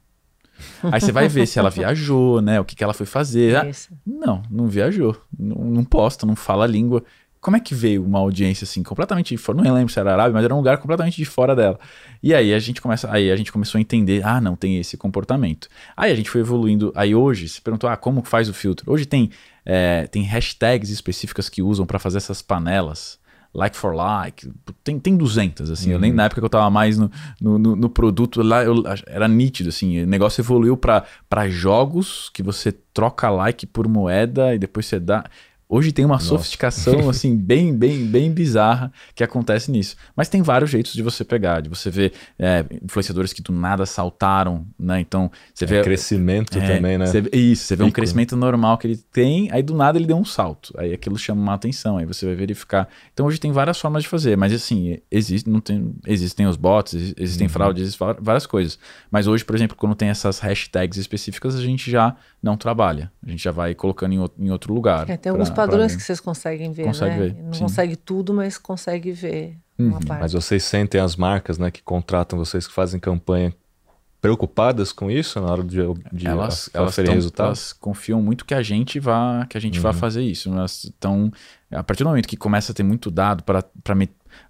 [0.83, 2.61] Aí você vai ver se ela viajou, né?
[2.61, 3.57] O que, que ela foi fazer.
[3.57, 3.71] Ah,
[4.07, 5.17] não, não viajou.
[5.37, 7.05] Não, não posta, não fala a língua.
[7.45, 9.63] Como é que veio uma audiência assim, completamente de fora?
[9.63, 11.79] Não lembro se era Arábia, mas era um lugar completamente de fora dela.
[12.23, 14.97] E aí a gente começa, aí a gente começou a entender, ah, não, tem esse
[14.97, 15.69] comportamento.
[15.95, 16.91] Aí a gente foi evoluindo.
[16.97, 18.91] Aí hoje, se perguntou, ah, como faz o filtro?
[18.91, 19.29] Hoje tem,
[19.63, 23.23] é, tem hashtags específicas que usam para fazer essas panelas
[23.53, 24.51] like for like,
[24.83, 25.95] tem, tem 200, assim, uhum.
[25.95, 27.09] eu lembro na época que eu tava mais no,
[27.41, 32.43] no, no, no produto, lá eu, era nítido, assim, o negócio evoluiu para jogos que
[32.43, 35.25] você troca like por moeda e depois você dá,
[35.69, 36.27] Hoje tem uma Nossa.
[36.27, 39.97] sofisticação assim bem, bem, bem bizarra que acontece nisso.
[40.15, 43.87] Mas tem vários jeitos de você pegar, de você ver é, influenciadores que do nada
[43.87, 45.01] saltaram, né?
[45.01, 47.07] Então você é, vê crescimento é, também, né?
[47.07, 50.17] Você, isso, você vê um crescimento normal que ele tem, aí do nada ele deu
[50.17, 52.89] um salto, aí aquilo chama uma atenção, aí você vai verificar.
[53.13, 56.95] Então hoje tem várias formas de fazer, mas assim existe, não tem, existem os bots,
[57.17, 57.53] existem uhum.
[57.53, 58.79] fraudes, existem várias coisas.
[59.11, 63.31] Mas hoje, por exemplo, quando tem essas hashtags específicas, a gente já não trabalha, a
[63.31, 65.09] gente já vai colocando em, outro, em outro lugar.
[65.09, 67.29] É, tem alguns padrões que vocês conseguem ver, consegue né?
[67.29, 67.61] Ver, Não sim.
[67.61, 69.99] consegue tudo, mas consegue ver uhum.
[70.21, 73.55] Mas vocês sentem as marcas, né, que contratam vocês, que fazem campanha,
[74.21, 75.77] preocupadas com isso na hora de,
[76.11, 77.61] de elas, elas resultados?
[77.61, 79.83] Elas confiam muito que a gente vá, que a gente uhum.
[79.83, 80.49] vá fazer isso.
[80.49, 81.31] Elas estão,
[81.71, 83.95] a partir do momento que começa a ter muito dado para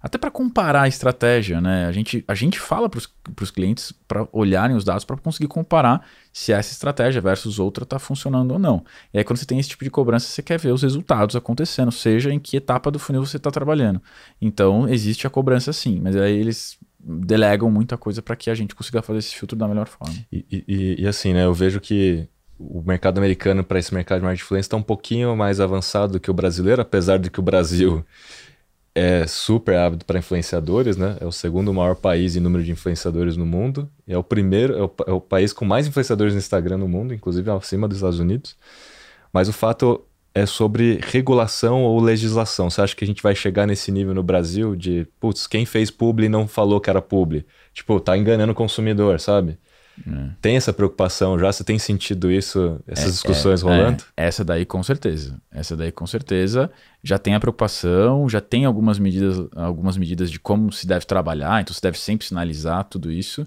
[0.01, 1.85] até para comparar a estratégia, né?
[1.87, 2.99] A gente, a gente fala para
[3.41, 7.97] os clientes para olharem os dados para conseguir comparar se essa estratégia versus outra está
[7.97, 8.83] funcionando ou não.
[9.13, 11.91] E aí, quando você tem esse tipo de cobrança, você quer ver os resultados acontecendo,
[11.91, 14.01] seja em que etapa do funil você está trabalhando.
[14.41, 18.73] Então, existe a cobrança sim, mas aí eles delegam muita coisa para que a gente
[18.73, 20.15] consiga fazer esse filtro da melhor forma.
[20.31, 21.45] E, e, e assim, né?
[21.45, 22.27] Eu vejo que
[22.57, 26.19] o mercado americano para esse mercado de marketing influência está um pouquinho mais avançado do
[26.19, 28.05] que o brasileiro, apesar de que o Brasil
[28.95, 31.17] é super ávido para influenciadores, né?
[31.19, 33.91] É o segundo maior país em número de influenciadores no mundo.
[34.07, 36.87] E é o primeiro, é o, é o país com mais influenciadores no Instagram no
[36.87, 38.55] mundo, inclusive acima dos Estados Unidos.
[39.33, 42.69] Mas o fato é sobre regulação ou legislação.
[42.69, 45.91] Você acha que a gente vai chegar nesse nível no Brasil de, putz, quem fez
[45.91, 47.45] publi não falou que era publi?
[47.73, 49.57] Tipo, tá enganando o consumidor, sabe?
[50.05, 50.29] É.
[50.41, 51.51] Tem essa preocupação já?
[51.51, 54.03] Você tem sentido isso, essas é, discussões é, rolando?
[54.17, 55.39] É, essa daí com certeza.
[55.51, 56.69] Essa daí com certeza
[57.03, 61.61] já tem a preocupação, já tem algumas medidas, algumas medidas de como se deve trabalhar,
[61.61, 63.45] então se deve sempre sinalizar tudo isso.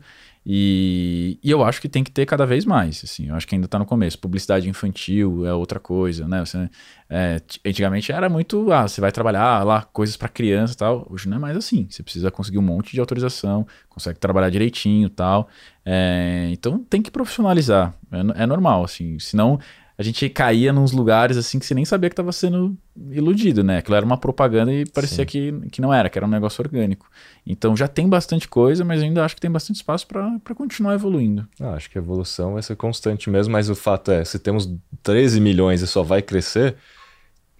[0.50, 3.54] E, e, eu acho que tem que ter cada vez mais, assim, eu acho que
[3.54, 4.18] ainda está no começo.
[4.18, 6.42] Publicidade infantil é outra coisa, né?
[6.42, 6.70] Você,
[7.10, 11.06] é, antigamente era muito, ah, você vai trabalhar lá coisas para criança e tal.
[11.10, 11.86] Hoje não é mais assim.
[11.90, 15.50] Você precisa conseguir um monte de autorização, consegue trabalhar direitinho e tal.
[15.90, 19.18] É, então tem que profissionalizar, é, é normal, assim.
[19.18, 19.58] Senão
[19.96, 22.76] a gente caía nos lugares assim que você nem sabia que estava sendo
[23.10, 23.78] iludido, né?
[23.78, 27.10] Aquilo era uma propaganda e parecia que, que não era, que era um negócio orgânico.
[27.44, 31.48] Então já tem bastante coisa, mas ainda acho que tem bastante espaço para continuar evoluindo.
[31.58, 34.70] Ah, acho que a evolução vai ser constante mesmo, mas o fato é, se temos
[35.02, 36.76] 13 milhões e só vai crescer,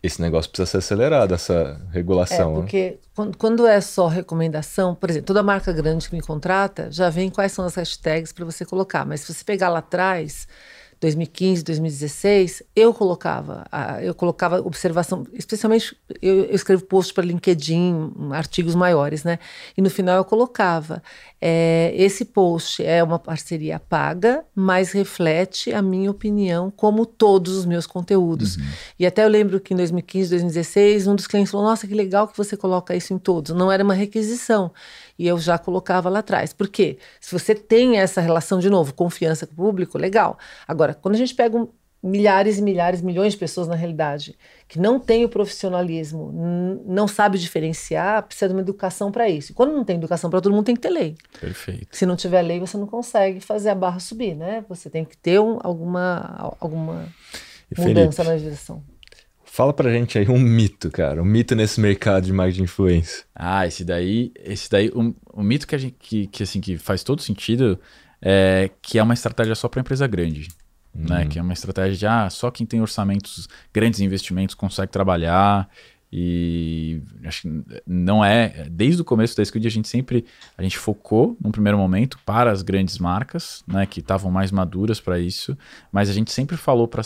[0.02, 2.52] esse negócio precisa ser acelerado, essa regulação.
[2.52, 3.32] É, porque né?
[3.36, 7.52] quando é só recomendação, por exemplo, toda marca grande que me contrata já vem quais
[7.52, 10.46] são as hashtags para você colocar, mas se você pegar lá atrás
[11.00, 13.64] 2015, 2016, eu colocava,
[14.02, 19.38] eu colocava observação, especialmente eu, eu escrevo posts para LinkedIn, artigos maiores, né?
[19.76, 21.02] E no final eu colocava,
[21.40, 27.64] é, esse post é uma parceria paga, mas reflete a minha opinião, como todos os
[27.64, 28.56] meus conteúdos.
[28.56, 28.64] Uhum.
[28.98, 32.26] E até eu lembro que em 2015, 2016, um dos clientes falou: Nossa, que legal
[32.26, 33.54] que você coloca isso em todos.
[33.54, 34.72] Não era uma requisição.
[35.18, 36.52] E eu já colocava lá atrás.
[36.52, 36.98] Por quê?
[37.20, 40.38] Se você tem essa relação, de novo, confiança com o público, legal.
[40.66, 41.68] Agora, quando a gente pega um,
[42.02, 44.36] milhares e milhares, milhões de pessoas na realidade,
[44.68, 46.32] que não tem o profissionalismo,
[46.86, 49.52] não sabe diferenciar, precisa de uma educação para isso.
[49.52, 51.16] E quando não tem educação para todo mundo, tem que ter lei.
[51.40, 51.88] Perfeito.
[51.90, 54.64] Se não tiver lei, você não consegue fazer a barra subir, né?
[54.68, 57.08] Você tem que ter um, alguma, alguma
[57.76, 58.82] mudança na legislação.
[59.44, 61.20] Fala pra gente aí um mito, cara.
[61.20, 63.24] Um mito nesse mercado de marketing de influência.
[63.34, 66.78] Ah, esse daí, esse daí, um, um mito que a gente que, que assim que
[66.78, 67.76] faz todo sentido
[68.22, 70.46] é que é uma estratégia só para empresa grande.
[70.94, 71.22] Né?
[71.22, 71.28] Uhum.
[71.28, 75.68] Que é uma estratégia de ah, só quem tem orçamentos, grandes investimentos consegue trabalhar
[76.10, 78.66] e acho que não é.
[78.70, 80.24] Desde o começo da Squid, a gente sempre
[80.56, 85.00] a gente focou num primeiro momento para as grandes marcas, né, que estavam mais maduras
[85.00, 85.56] para isso,
[85.92, 87.02] mas a gente sempre falou para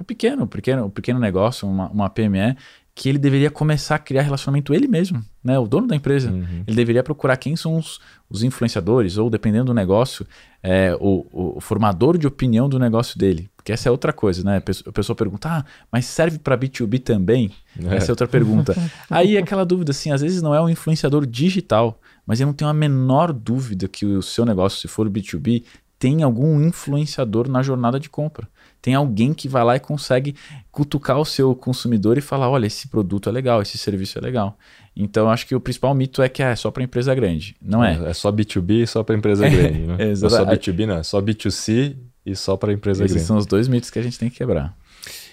[0.00, 2.56] o pequeno, pequeno, pequeno negócio, uma, uma PME,
[2.94, 5.58] que ele deveria começar a criar relacionamento ele mesmo, né?
[5.58, 6.30] O dono da empresa.
[6.30, 6.62] Uhum.
[6.66, 10.26] Ele deveria procurar quem são os, os influenciadores, ou dependendo do negócio,
[10.62, 13.50] é, o, o, formador de opinião do negócio dele.
[13.56, 14.58] Porque essa é outra coisa, né?
[14.58, 17.50] A pessoa pergunta, ah, mas serve para B2B também?
[17.82, 17.96] É.
[17.96, 18.76] Essa é outra pergunta.
[19.08, 22.70] Aí aquela dúvida, assim, às vezes não é um influenciador digital, mas eu não tenho
[22.70, 25.64] a menor dúvida que o seu negócio, se for B2B,
[25.98, 28.48] tem algum influenciador na jornada de compra.
[28.82, 30.34] Tem alguém que vai lá e consegue
[30.72, 34.58] cutucar o seu consumidor e falar: olha, esse produto é legal, esse serviço é legal.
[34.94, 37.56] Então, acho que o principal mito é que ah, é só para empresa grande.
[37.62, 37.96] Não é.
[38.04, 39.78] É, é só B2B e só para empresa grande.
[39.78, 39.96] Né?
[40.00, 40.96] é, é só B2B, não.
[40.96, 43.26] É só B2C e só para empresa Esses grande.
[43.26, 44.76] são os dois mitos que a gente tem que quebrar.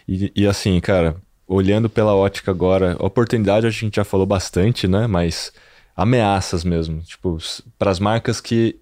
[0.08, 1.16] E, e assim, cara,
[1.48, 5.08] olhando pela ótica agora, oportunidade a gente já falou bastante, né?
[5.08, 5.52] Mas
[5.96, 7.38] ameaças mesmo, tipo,
[7.78, 8.79] para as marcas que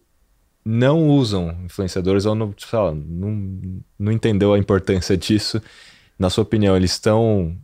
[0.67, 5.61] não usam influenciadores ou não, lá, não, não entendeu a importância disso.
[6.19, 7.57] Na sua opinião, eles estão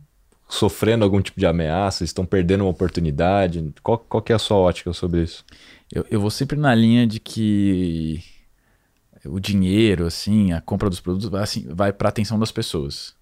[0.48, 2.02] sofrendo algum tipo de ameaça?
[2.02, 3.74] Estão perdendo uma oportunidade?
[3.82, 5.44] Qual, qual que é a sua ótica sobre isso?
[5.92, 8.22] Eu, eu vou sempre na linha de que
[9.26, 13.14] o dinheiro, assim, a compra dos produtos vai, assim, vai para a atenção das pessoas.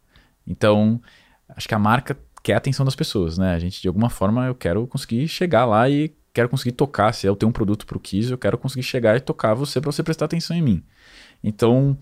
[0.47, 1.01] Então,
[1.49, 3.55] acho que a marca quer a atenção das pessoas, né?
[3.55, 7.13] A gente, de alguma forma, eu quero conseguir chegar lá e quero conseguir tocar.
[7.13, 9.81] Se eu tenho um produto para o Kiss, eu quero conseguir chegar e tocar você
[9.81, 10.83] para você prestar atenção em mim.
[11.43, 11.97] Então,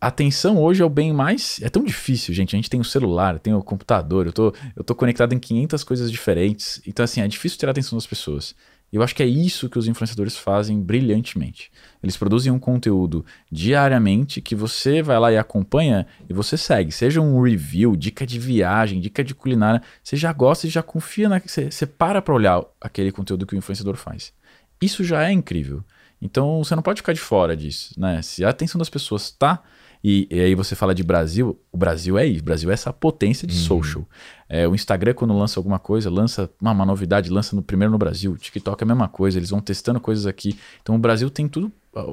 [0.00, 1.60] atenção hoje é o bem mais.
[1.62, 2.54] É tão difícil, gente.
[2.54, 5.84] A gente tem o celular, tem o computador, eu tô, eu tô conectado em 500
[5.84, 6.80] coisas diferentes.
[6.86, 8.54] Então, assim, é difícil ter a atenção das pessoas.
[8.92, 11.70] Eu acho que é isso que os influenciadores fazem brilhantemente.
[12.02, 16.90] Eles produzem um conteúdo diariamente que você vai lá e acompanha e você segue.
[16.90, 19.82] Seja um review, dica de viagem, dica de culinária.
[20.02, 21.38] Você já gosta e já confia na.
[21.38, 24.32] Você, você para para olhar aquele conteúdo que o influenciador faz.
[24.80, 25.84] Isso já é incrível.
[26.20, 27.92] Então você não pode ficar de fora disso.
[27.98, 28.22] Né?
[28.22, 29.62] Se a atenção das pessoas está
[30.02, 32.92] e, e, aí você fala de Brasil, o Brasil é isso, o Brasil é essa
[32.92, 33.62] potência de uhum.
[33.62, 34.08] social.
[34.48, 37.98] É, o Instagram, quando lança alguma coisa, lança uma, uma, novidade, lança no primeiro no
[37.98, 38.32] Brasil.
[38.32, 40.58] O TikTok é a mesma coisa, eles vão testando coisas aqui.
[40.80, 41.72] Então o Brasil tem tudo.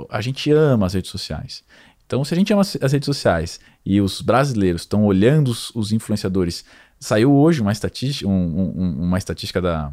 [0.09, 1.63] A gente ama as redes sociais.
[2.05, 5.91] Então, se a gente ama as redes sociais e os brasileiros estão olhando os, os,
[5.91, 6.63] influenciadores,
[6.99, 9.91] saiu hoje uma estatística, um, um, uma estatística da,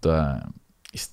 [0.00, 0.46] da,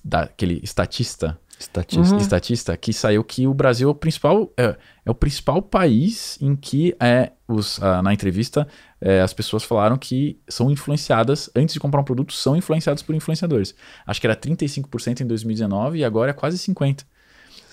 [0.04, 2.14] daquele estatista Estatista.
[2.14, 2.20] Uhum.
[2.20, 6.56] Estatista, que saiu que o Brasil é o principal, é, é o principal país em
[6.56, 8.66] que é, os, ah, na entrevista
[9.00, 13.14] é, as pessoas falaram que são influenciadas, antes de comprar um produto, são influenciadas por
[13.14, 13.74] influenciadores.
[14.06, 17.04] Acho que era 35% em 2019 e agora é quase 50%.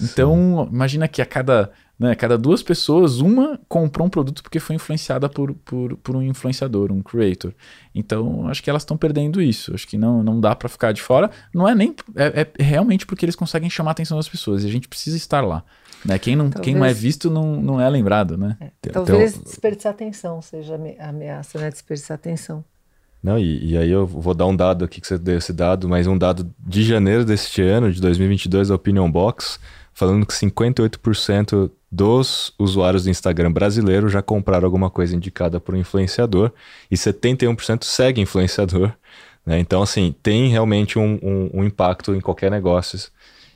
[0.02, 0.74] Então, Sim.
[0.74, 2.16] imagina que a cada né?
[2.16, 6.94] Cada duas pessoas, uma comprou um produto porque foi influenciada por, por, por um influenciador,
[6.94, 7.54] um creator.
[7.94, 9.74] Então, acho que elas estão perdendo isso.
[9.74, 11.30] Acho que não, não dá para ficar de fora.
[11.54, 11.94] Não é nem.
[12.16, 14.64] É, é, realmente porque eles conseguem chamar a atenção das pessoas.
[14.64, 15.64] E a gente precisa estar lá.
[16.06, 16.18] Né?
[16.18, 18.56] Quem, não, talvez, quem não é visto não, não é lembrado, né?
[18.62, 21.70] É, talvez então, desperdiçar atenção seja a ameaça, né?
[21.70, 22.64] Desperdiçar atenção.
[23.22, 25.90] Não, e, e, aí eu vou dar um dado aqui que você deu esse dado,
[25.90, 29.60] mas um dado de janeiro deste ano, de 2022, da Opinion Box,
[30.00, 35.78] falando que 58% dos usuários do Instagram brasileiro já compraram alguma coisa indicada por um
[35.78, 36.54] influenciador
[36.90, 38.94] e 71% segue influenciador.
[39.46, 39.60] Né?
[39.60, 42.98] Então, assim, tem realmente um, um, um impacto em qualquer negócio.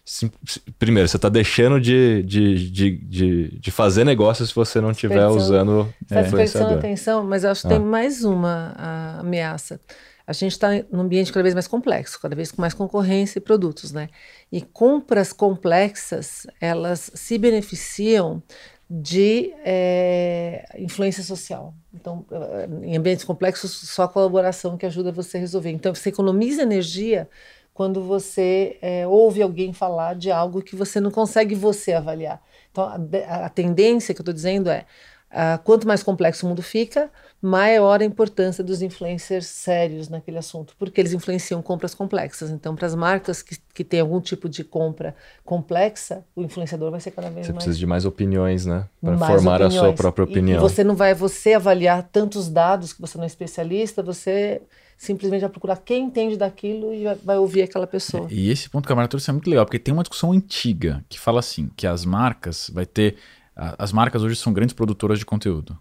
[0.04, 0.30] Sim,
[0.78, 5.26] primeiro, você está deixando de, de, de, de, de fazer negócio se você não estiver
[5.28, 6.78] usando tá é, influenciador.
[6.78, 7.78] atenção, mas eu acho que ah.
[7.78, 8.74] tem mais uma
[9.18, 9.80] ameaça
[10.26, 13.42] a gente está num ambiente cada vez mais complexo, cada vez com mais concorrência e
[13.42, 14.10] produtos, né?
[14.52, 18.42] E compras complexas, elas se beneficiam
[18.90, 21.74] de é, influência social.
[21.94, 25.72] Então, eh, em ambientes complexos, só a colaboração que ajuda você a resolver.
[25.72, 27.28] Então, você economiza energia
[27.74, 32.42] quando você é, ouve alguém falar de algo que você não consegue você avaliar.
[32.72, 34.86] Então, a, a tendência que eu estou dizendo é,
[35.32, 37.10] uh, quanto mais complexo o mundo fica,
[37.44, 42.50] maior a importância dos influencers sérios naquele assunto, porque eles influenciam compras complexas.
[42.50, 45.14] Então, para as marcas que, que têm algum tipo de compra
[45.44, 47.64] complexa, o influenciador vai ser cada vez você mais.
[47.64, 48.88] Você precisa de mais opiniões, né?
[49.02, 49.76] Para formar opiniões.
[49.76, 50.56] a sua própria opinião.
[50.56, 54.62] E, e você não vai você avaliar tantos dados que você não é especialista, você
[54.98, 58.26] simplesmente vai procurar quem entende daquilo e vai ouvir aquela pessoa.
[58.32, 61.04] E esse ponto que a Maria trouxe é muito legal, porque tem uma discussão antiga
[61.10, 63.18] que fala assim, que as marcas vai ter
[63.56, 65.78] as marcas hoje são grandes produtoras de conteúdo.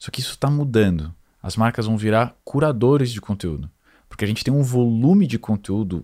[0.00, 1.14] Só que isso está mudando.
[1.42, 3.70] As marcas vão virar curadores de conteúdo.
[4.08, 6.02] Porque a gente tem um volume de conteúdo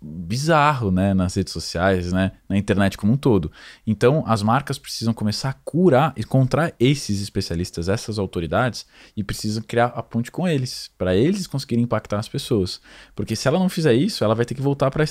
[0.00, 3.50] bizarro, né, nas redes sociais, né, na internet como um todo.
[3.86, 9.86] Então, as marcas precisam começar a curar, encontrar esses especialistas, essas autoridades e precisam criar
[9.86, 12.80] a ponte com eles, para eles conseguirem impactar as pessoas.
[13.14, 15.04] Porque se ela não fizer isso, ela vai ter que voltar para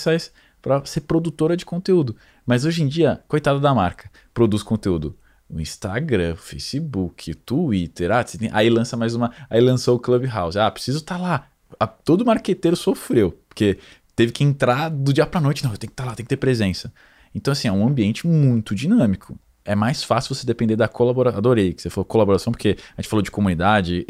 [0.61, 2.15] para ser produtora de conteúdo.
[2.45, 5.15] Mas hoje em dia, coitada da marca, produz conteúdo
[5.49, 10.57] no Instagram, Facebook, Twitter, ah, tem, aí lança mais uma, aí lançou o Clubhouse.
[10.57, 11.47] Ah, preciso estar tá lá.
[11.79, 13.77] A, todo marqueteiro sofreu, porque
[14.15, 16.25] teve que entrar do dia para noite, não, eu tenho que estar tá lá, tem
[16.25, 16.91] que ter presença.
[17.33, 19.37] Então assim, é um ambiente muito dinâmico.
[19.63, 21.39] É mais fácil você depender da colaboração.
[21.39, 24.05] Adorei que você falou colaboração, porque a gente falou de comunidade,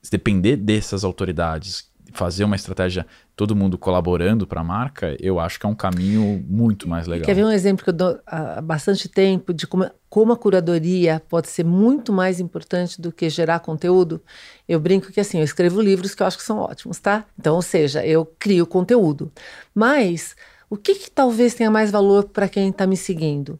[0.00, 5.58] se depender dessas autoridades fazer uma estratégia todo mundo colaborando para a marca, eu acho
[5.58, 7.24] que é um caminho muito mais legal.
[7.24, 11.22] Quer ver um exemplo que eu dou há bastante tempo de como, como a curadoria
[11.28, 14.22] pode ser muito mais importante do que gerar conteúdo?
[14.68, 17.24] Eu brinco que assim, eu escrevo livros que eu acho que são ótimos, tá?
[17.38, 19.32] Então, ou seja, eu crio conteúdo.
[19.74, 20.36] Mas
[20.72, 23.58] o que, que talvez tenha mais valor para quem está me seguindo?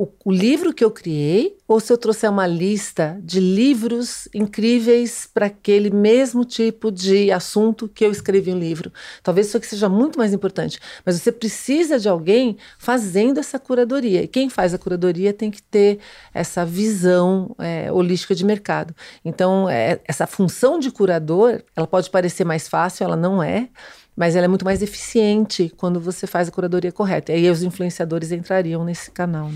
[0.00, 5.28] O, o, livro que eu criei ou se eu trouxer uma lista de livros incríveis
[5.32, 8.90] para aquele mesmo tipo de assunto que eu escrevi um livro.
[9.22, 14.22] Talvez isso aqui seja muito mais importante, mas você precisa de alguém fazendo essa curadoria.
[14.22, 15.98] E quem faz a curadoria tem que ter
[16.32, 18.96] essa visão é, holística de mercado.
[19.22, 23.68] Então, é, essa função de curador, ela pode parecer mais fácil, ela não é
[24.20, 27.32] mas ela é muito mais eficiente quando você faz a curadoria correta.
[27.32, 29.50] E aí os influenciadores entrariam nesse canal.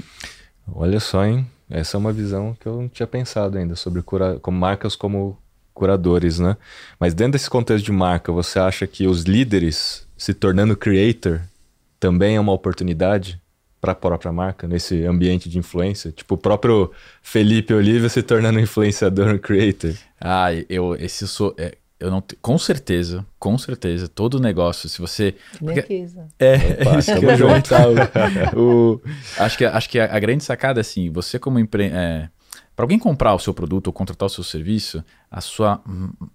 [0.75, 1.47] Olha só, hein?
[1.69, 4.39] Essa é uma visão que eu não tinha pensado ainda sobre cura...
[4.41, 5.37] como marcas como
[5.75, 6.57] curadores, né?
[6.99, 11.43] Mas dentro desse contexto de marca, você acha que os líderes se tornando creator
[12.01, 13.39] também é uma oportunidade
[13.83, 16.11] para a própria marca nesse ambiente de influência?
[16.11, 16.91] Tipo o próprio
[17.21, 19.93] Felipe Oliva se tornando influenciador, creator.
[20.19, 25.37] Ah, eu esse sou é, eu não com certeza, com certeza, todo negócio, se você
[25.59, 26.07] porque,
[26.39, 29.01] é, Opa, é isso que eu tá, o,
[29.39, 32.29] acho que acho que a, a, grande sacada é assim, você como empre, é,
[32.75, 35.83] para alguém comprar o seu produto ou contratar o seu serviço, a sua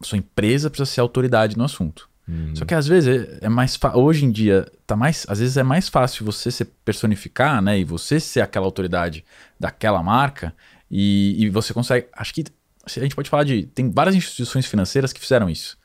[0.02, 2.10] sua empresa precisa ser autoridade no assunto.
[2.28, 2.56] Hum.
[2.56, 5.64] Só que às vezes é, é mais hoje em dia tá mais, às vezes é
[5.64, 9.26] mais fácil você se personificar, né, e você ser aquela autoridade
[9.60, 10.54] daquela marca
[10.90, 12.46] e, e você consegue, acho que
[12.86, 13.64] a gente pode falar de.
[13.68, 15.78] Tem várias instituições financeiras que fizeram isso.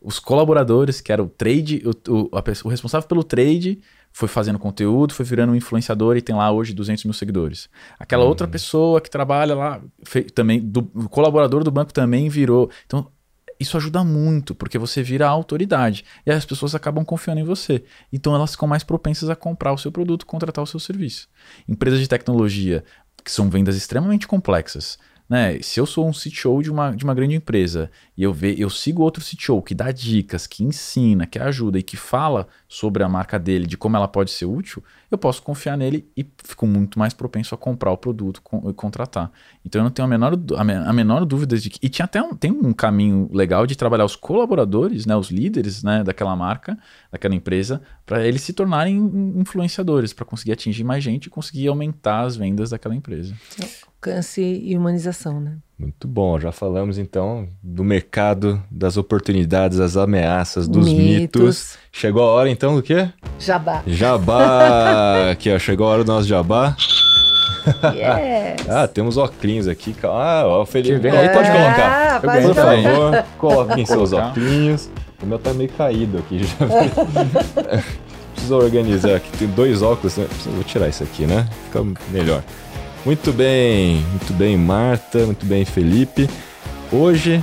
[0.00, 3.80] Os colaboradores, que era o trade, o, o, a, o responsável pelo trade
[4.12, 7.68] foi fazendo conteúdo, foi virando um influenciador e tem lá hoje 200 mil seguidores.
[7.98, 8.50] Aquela outra uhum.
[8.50, 9.80] pessoa que trabalha lá,
[10.34, 12.70] também, do, o colaborador do banco também virou.
[12.86, 13.10] Então,
[13.58, 16.04] isso ajuda muito, porque você vira a autoridade.
[16.24, 17.84] E as pessoas acabam confiando em você.
[18.10, 21.28] Então elas ficam mais propensas a comprar o seu produto, contratar o seu serviço.
[21.68, 22.82] Empresas de tecnologia,
[23.22, 24.98] que são vendas extremamente complexas,
[25.30, 25.60] né?
[25.62, 27.88] Se eu sou um CTO de uma, de uma grande empresa
[28.20, 31.82] e eu, ve, eu sigo outro CTO que dá dicas, que ensina, que ajuda e
[31.82, 35.74] que fala sobre a marca dele, de como ela pode ser útil, eu posso confiar
[35.74, 39.32] nele e fico muito mais propenso a comprar o produto e contratar.
[39.64, 41.78] Então eu não tenho a menor, a, menor dúvida de que.
[41.82, 45.82] E tinha até um, tem um caminho legal de trabalhar os colaboradores, né, os líderes
[45.82, 46.76] né, daquela marca,
[47.10, 48.98] daquela empresa, para eles se tornarem
[49.34, 53.34] influenciadores, para conseguir atingir mais gente e conseguir aumentar as vendas daquela empresa.
[53.86, 55.56] Alcance e humanização, né?
[55.80, 61.42] Muito bom, já falamos então do mercado, das oportunidades, das ameaças, dos mitos.
[61.42, 61.78] mitos.
[61.90, 63.08] Chegou a hora então do quê?
[63.38, 63.82] Jabá.
[63.86, 65.30] Jabá!
[65.32, 66.76] aqui, ó, chegou a hora do nosso jabá.
[67.94, 68.68] Yes.
[68.68, 69.96] ah, temos óculos aqui.
[70.02, 72.16] Ah, ó, o Felipe, vem aí, pode colocar.
[72.16, 74.90] Ah, pode Por favor, coloquem seus óculos.
[75.22, 76.44] O meu tá meio caído aqui.
[76.44, 76.56] Já
[78.32, 79.30] Preciso organizar aqui.
[79.38, 80.16] Tem dois óculos.
[80.16, 80.26] Né?
[80.44, 81.48] Vou tirar isso aqui, né?
[81.66, 82.42] Fica melhor.
[83.04, 86.28] Muito bem, muito bem, Marta, muito bem, Felipe.
[86.92, 87.42] Hoje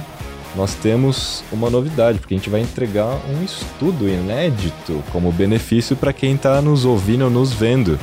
[0.55, 6.13] nós temos uma novidade, porque a gente vai entregar um estudo inédito como benefício para
[6.13, 7.99] quem está nos ouvindo ou nos vendo.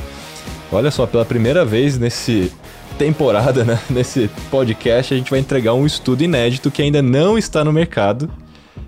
[0.69, 2.51] Olha só, pela primeira vez nesse
[2.97, 7.63] temporada, né, nesse podcast, a gente vai entregar um estudo inédito que ainda não está
[7.63, 8.29] no mercado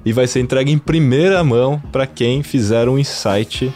[0.04, 3.74] e vai ser entregue em primeira mão para quem fizer um insight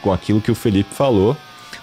[0.00, 1.36] com aquilo que o Felipe falou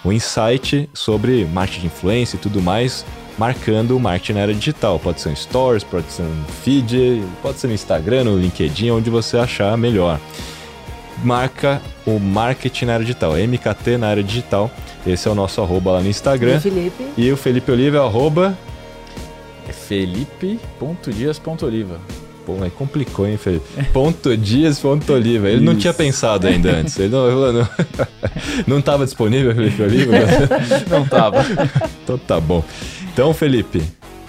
[0.04, 3.04] um insight sobre marketing de influência e tudo mais,
[3.38, 4.98] marcando o marketing na era digital.
[4.98, 9.10] Pode ser um Stories, pode ser um feed, pode ser no Instagram, no LinkedIn, onde
[9.10, 10.18] você achar melhor.
[11.22, 14.70] Marca o marketing na era digital, MKT na era digital.
[15.06, 16.54] Esse é o nosso arroba lá no Instagram.
[16.54, 17.06] E o Felipe?
[17.16, 18.58] E o Felipe Oliva é arroba...
[19.68, 22.00] É felipe.dias.oliva.
[22.44, 23.66] Pô, aí complicou, hein, Felipe?
[23.92, 25.48] Ponto Dias, ponto Oliva.
[25.48, 25.64] Ele Isso.
[25.64, 26.98] não tinha pensado ainda antes.
[26.98, 27.68] Ele não, não,
[28.66, 30.12] não tava disponível, Felipe Oliva?
[30.88, 31.44] não tava.
[32.02, 32.64] Então tá bom.
[33.12, 33.82] Então, Felipe,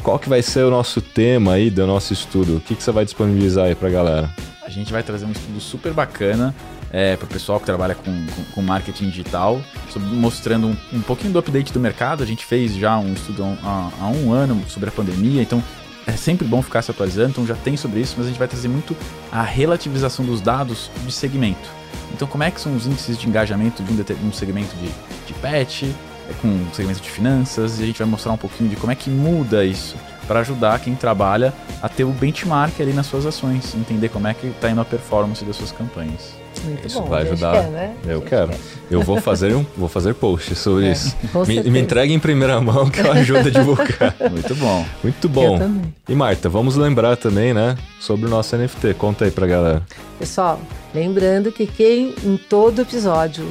[0.03, 2.57] qual que vai ser o nosso tema aí do nosso estudo?
[2.57, 4.29] O que, que você vai disponibilizar aí pra galera?
[4.63, 6.53] A gente vai trazer um estudo super bacana
[6.91, 11.01] é, para o pessoal que trabalha com, com, com marketing digital, sobre, mostrando um, um,
[11.01, 12.21] pouquinho do update do mercado.
[12.21, 15.63] A gente fez já um estudo há, há um ano sobre a pandemia, então
[16.07, 18.47] é sempre bom ficar se atualizando, então já tem sobre isso, mas a gente vai
[18.47, 18.95] trazer muito
[19.31, 21.69] a relativização dos dados de segmento.
[22.13, 24.89] Então, como é que são os índices de engajamento de um, um segmento de,
[25.27, 25.93] de pet,
[26.29, 28.91] é, com um segmento de finanças, e a gente vai mostrar um pouquinho de como
[28.91, 29.95] é que muda isso
[30.27, 34.33] para ajudar quem trabalha a ter o benchmark ali nas suas ações, entender como é
[34.33, 36.40] que está indo a performance das suas campanhas.
[36.63, 37.53] Muito isso bom, vai ajudar.
[37.53, 37.95] Quer, né?
[38.05, 38.49] Eu quero.
[38.49, 38.59] Quer.
[38.89, 41.15] Eu vou fazer um, vou fazer post sobre é, isso.
[41.47, 44.15] Me, me, entregue em primeira mão que eu ajudo a divulgar.
[44.29, 44.85] Muito bom.
[45.01, 45.53] Muito bom.
[45.55, 45.93] Eu também.
[46.09, 48.93] E Marta, vamos lembrar também, né, sobre o nosso NFT.
[48.95, 49.83] Conta aí pra galera.
[50.19, 50.59] Pessoal,
[50.93, 53.47] lembrando que quem em todo episódio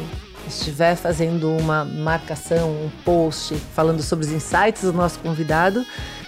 [0.47, 5.85] estiver fazendo uma marcação, um post falando sobre os insights do nosso convidado,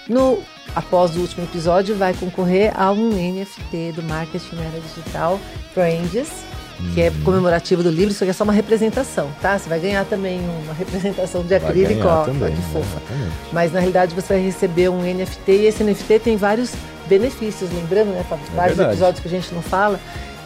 [0.09, 0.39] no
[0.75, 5.39] após o último episódio vai concorrer a um NFT do Marketing Era Digital
[5.75, 6.52] Friends
[6.95, 9.59] que é comemorativo do livro, isso aqui é só uma representação, tá?
[9.59, 13.01] Você vai ganhar também uma representação de acrílico, ó, também, que fofa.
[13.01, 13.37] Exatamente.
[13.53, 16.73] Mas na realidade você vai receber um NFT e esse NFT tem vários
[17.09, 18.45] benefícios, lembrando, né, Fábio?
[18.53, 18.97] É vários verdade.
[18.97, 20.01] episódios que a gente não fala,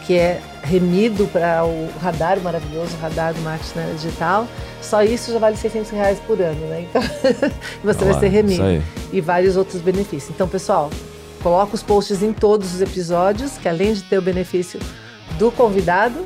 [0.05, 4.47] que é remido para o radar maravilhoso, o radar do marketing né, digital.
[4.81, 6.85] Só isso já vale 600 reais por ano, né?
[6.89, 7.01] Então
[7.83, 8.83] você vai ser remido.
[9.11, 10.29] E vários outros benefícios.
[10.29, 10.89] Então, pessoal,
[11.41, 14.79] coloca os posts em todos os episódios, que além de ter o benefício
[15.37, 16.25] do convidado.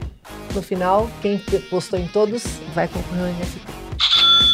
[0.54, 1.38] No final, quem
[1.70, 2.44] postou em todos
[2.74, 3.62] vai concorrer ao NFT.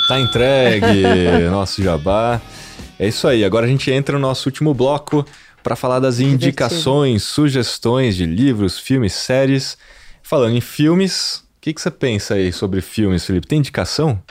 [0.07, 2.41] Tá entregue, nosso jabá.
[2.99, 3.43] É isso aí.
[3.43, 5.25] Agora a gente entra no nosso último bloco
[5.61, 9.77] para falar das indicações, sugestões de livros, filmes, séries.
[10.23, 13.47] Falando em filmes, o que, que você pensa aí sobre filmes, Felipe?
[13.47, 14.21] Tem indicação?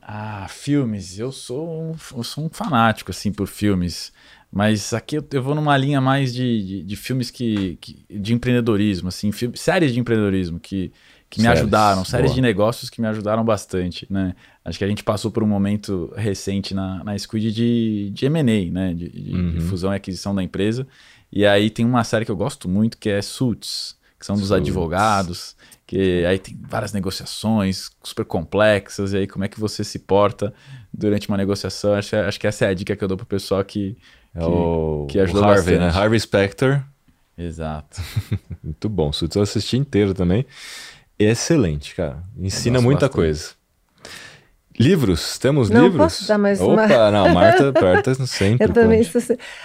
[0.00, 1.18] Ah, filmes.
[1.18, 4.12] Eu sou um, eu sou um fanático assim por filmes.
[4.56, 8.32] Mas aqui eu, eu vou numa linha mais de, de, de filmes que, que, de
[8.32, 10.90] empreendedorismo, assim, séries de empreendedorismo que,
[11.28, 12.36] que me ajudaram, séries Boa.
[12.36, 14.34] de negócios que me ajudaram bastante, né?
[14.64, 18.72] Acho que a gente passou por um momento recente na, na Squid de, de M&A,
[18.72, 18.94] né?
[18.94, 19.50] De, de, uhum.
[19.50, 20.86] de, fusão e aquisição da empresa.
[21.30, 24.48] E aí tem uma série que eu gosto muito que é Suits, que são dos
[24.48, 24.62] Suits.
[24.62, 25.54] advogados,
[25.86, 30.54] que aí tem várias negociações super complexas, e aí como é que você se porta
[30.90, 31.92] durante uma negociação.
[31.92, 33.98] Acho, acho que essa é a dica que eu dou pro pessoal que
[34.36, 35.94] é que, o, que ajudou o Harvey, bastante.
[35.94, 36.02] né?
[36.02, 36.82] Harvey Specter.
[37.36, 38.00] Exato.
[38.62, 39.12] Muito bom.
[39.12, 40.46] Suits eu assisti inteiro também.
[41.18, 42.18] Excelente, cara.
[42.38, 43.14] Ensina muita bastante.
[43.14, 43.50] coisa.
[44.78, 45.38] Livros?
[45.38, 46.02] Temos não, livros?
[46.02, 47.10] Posso dar mais Opa, uma...
[47.10, 48.66] não, Marta, Marta sempre.
[48.66, 49.02] Eu também,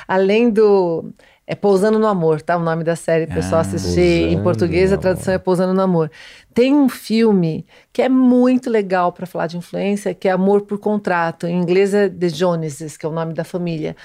[0.08, 1.12] além do
[1.46, 2.56] É Pousando no Amor, tá?
[2.56, 5.82] O nome da série, o pessoal ah, assistir em português, a tradução é Pousando no
[5.82, 6.10] Amor.
[6.54, 10.80] Tem um filme que é muito legal para falar de influência, que é Amor por
[10.80, 11.46] Contrato.
[11.46, 13.98] Em inglês é The Joneses, que é o nome da família.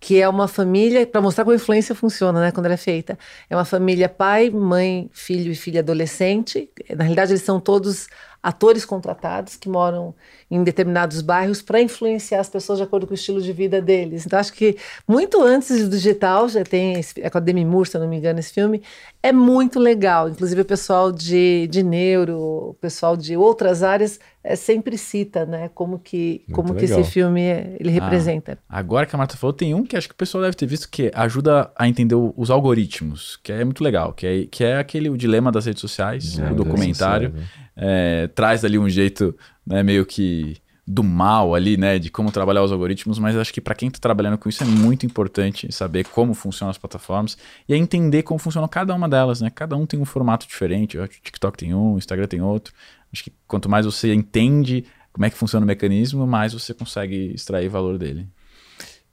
[0.00, 3.18] Que é uma família, para mostrar como a influência funciona, né, quando ela é feita.
[3.48, 6.68] É uma família pai, mãe, filho e filha adolescente.
[6.90, 8.06] Na realidade, eles são todos
[8.44, 10.14] atores contratados que moram
[10.50, 14.26] em determinados bairros para influenciar as pessoas de acordo com o estilo de vida deles.
[14.26, 14.76] Então, acho que
[15.08, 18.18] muito antes do digital, já tem, é com a Demi Moore, se eu não me
[18.18, 18.82] engano, esse filme,
[19.24, 20.28] é muito legal.
[20.28, 25.70] Inclusive, o pessoal de, de neuro, o pessoal de outras áreas é, sempre cita, né,
[25.74, 27.40] como que, como que esse filme
[27.80, 28.58] ele ah, representa.
[28.68, 30.90] Agora que a Marta falou, tem um que acho que o pessoal deve ter visto
[30.90, 34.76] que ajuda a entender o, os algoritmos, que é muito legal, que é, que é
[34.76, 37.32] aquele o dilema das redes sociais, é, o documentário.
[37.74, 39.34] É, traz ali um jeito
[39.66, 43.60] né, meio que do mal ali, né, de como trabalhar os algoritmos, mas acho que
[43.60, 47.74] para quem está trabalhando com isso é muito importante saber como funcionam as plataformas e
[47.74, 49.50] entender como funciona cada uma delas, né?
[49.50, 52.74] Cada um tem um formato diferente, o TikTok tem um, o Instagram tem outro.
[53.10, 57.32] Acho que quanto mais você entende como é que funciona o mecanismo, mais você consegue
[57.34, 58.28] extrair valor dele.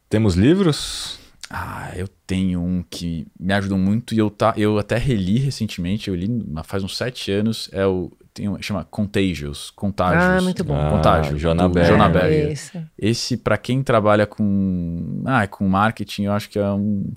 [0.09, 1.19] Temos livros?
[1.49, 6.09] Ah, eu tenho um que me ajudou muito e eu, tá, eu até reli recentemente,
[6.09, 6.27] eu li
[6.63, 10.23] faz uns sete anos, é o tem um, chama Contagious, Contágios.
[10.23, 10.75] Ah, muito bom.
[10.75, 12.53] Ah, Contágio, Jonaberg.
[12.97, 17.11] Esse, para quem trabalha com, ah, com marketing, eu acho que é, um,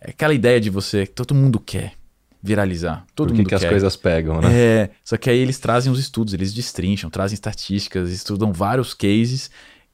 [0.00, 1.94] é aquela ideia de você, todo mundo quer
[2.42, 3.04] viralizar.
[3.14, 3.64] Todo Por mundo que quer.
[3.64, 4.48] as coisas pegam, né?
[4.52, 9.50] É, só que aí eles trazem os estudos, eles destrincham, trazem estatísticas, estudam vários cases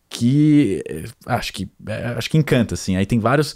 [0.08, 2.96] que eh, acho que eh, acho que encanta assim.
[2.96, 3.54] Aí tem vários,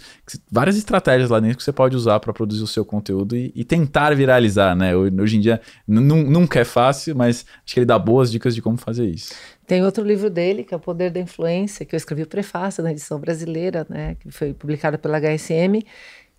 [0.51, 3.63] várias estratégias lá dentro que você pode usar para produzir o seu conteúdo e, e,
[3.63, 4.95] tentar viralizar, né?
[4.95, 8.77] Hoje em dia nunca é fácil, mas acho que ele dá boas dicas de como
[8.77, 9.33] fazer isso.
[9.65, 12.83] Tem outro livro dele, que é O Poder da Influência, que eu escrevi o prefácio
[12.83, 15.81] na edição brasileira, né, que foi publicada pela HSM,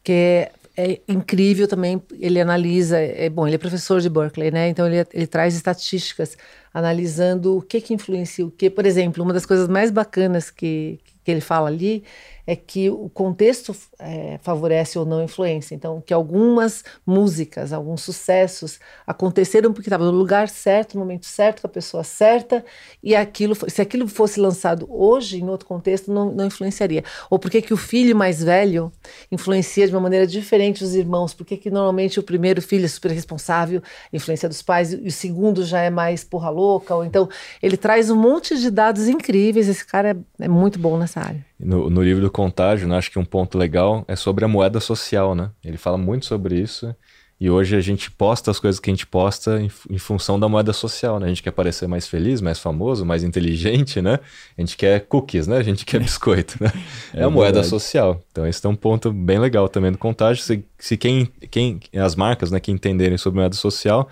[0.02, 2.02] que é é incrível também.
[2.18, 4.68] Ele analisa, é bom, ele é professor de Berkeley, né?
[4.68, 6.36] Então ele, ele traz estatísticas
[6.72, 8.68] analisando o que que influencia o que.
[8.68, 12.04] Por exemplo, uma das coisas mais bacanas que, que ele fala ali
[12.46, 15.74] é que o contexto é, favorece ou não a influência.
[15.74, 21.62] Então, que algumas músicas, alguns sucessos aconteceram porque estava no lugar certo, no momento certo,
[21.62, 22.64] com a pessoa certa,
[23.02, 27.02] e aquilo, se aquilo fosse lançado hoje, em outro contexto, não, não influenciaria.
[27.30, 28.92] Ou porque que o filho mais velho
[29.30, 31.32] influencia de uma maneira diferente os irmãos?
[31.32, 33.82] Porque que normalmente o primeiro filho é super responsável,
[34.12, 36.94] influência dos pais, e o segundo já é mais porra louca?
[36.94, 37.28] Ou então,
[37.62, 39.68] ele traz um monte de dados incríveis.
[39.68, 41.44] Esse cara é, é muito bom nessa área.
[41.58, 44.80] No, no livro do Contágio, né, acho que um ponto legal é sobre a moeda
[44.80, 45.50] social, né?
[45.64, 46.94] Ele fala muito sobre isso.
[47.40, 50.48] E hoje a gente posta as coisas que a gente posta em, em, função da
[50.48, 51.26] moeda social, né?
[51.26, 54.20] A gente quer parecer mais feliz, mais famoso, mais inteligente, né?
[54.56, 55.56] A gente quer cookies, né?
[55.56, 56.72] A gente quer biscoito, né?
[57.12, 58.22] É, é a moeda social.
[58.30, 60.42] Então esse é um ponto bem legal também do contágio.
[60.42, 64.08] Se, se quem, quem, as marcas, né, que entenderem sobre moeda social,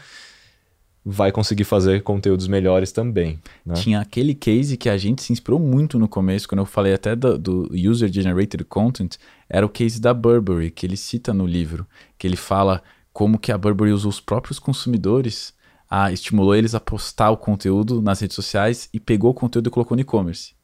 [1.04, 3.40] vai conseguir fazer conteúdos melhores também.
[3.66, 3.74] Né?
[3.74, 7.16] Tinha aquele case que a gente se inspirou muito no começo, quando eu falei até
[7.16, 9.16] do, do User Generated Content,
[9.48, 11.86] era o case da Burberry, que ele cita no livro,
[12.16, 12.82] que ele fala
[13.12, 15.52] como que a Burberry usou os próprios consumidores,
[15.90, 19.70] a, estimulou eles a postar o conteúdo nas redes sociais e pegou o conteúdo e
[19.70, 20.54] colocou no e-commerce.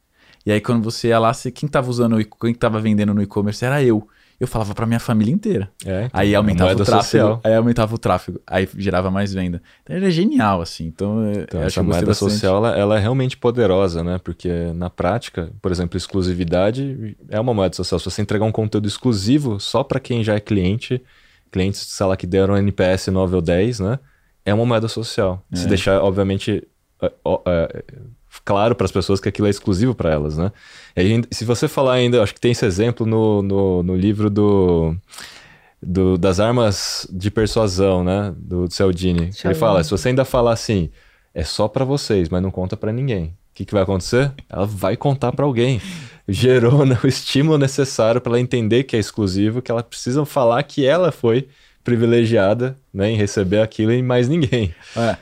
[0.47, 3.65] E aí quando você ia lá, você, quem estava usando, quem estava vendendo no e-commerce
[3.65, 4.09] era eu
[4.41, 5.69] eu falava para minha família inteira.
[5.85, 7.41] É, então, aí aumentava o tráfego, social.
[7.43, 9.61] aí aumentava o tráfego, aí gerava mais venda.
[9.83, 10.87] Então era genial assim.
[10.87, 12.33] Então, então essa moeda bastante.
[12.33, 14.19] social ela, ela, é realmente poderosa, né?
[14.23, 17.99] Porque na prática, por exemplo, exclusividade é uma moeda social.
[17.99, 21.03] Se você entregar um conteúdo exclusivo só para quem já é cliente,
[21.51, 23.99] clientes, sei lá, que deram NPS 9 ou 10, né?
[24.45, 25.45] É uma moeda social.
[25.53, 25.57] É.
[25.57, 26.67] Se deixar, obviamente,
[27.03, 27.13] é,
[27.47, 27.85] é,
[28.45, 30.53] claro para as pessoas que aquilo é exclusivo para elas, né?
[30.97, 34.97] E se você falar ainda, acho que tem esse exemplo no, no, no livro do,
[35.83, 38.35] do, das armas de persuasão, né?
[38.37, 39.31] Do Cialdini.
[39.45, 40.91] Ele fala, se você ainda falar assim,
[41.35, 43.27] é só para vocês, mas não conta para ninguém.
[43.27, 44.33] O que, que vai acontecer?
[44.49, 45.81] Ela vai contar para alguém.
[46.29, 50.63] Gerou né, o estímulo necessário para ela entender que é exclusivo, que ela precisa falar
[50.63, 51.49] que ela foi
[51.85, 54.75] privilegiada né, em receber aquilo e mais ninguém.
[54.97, 55.17] É,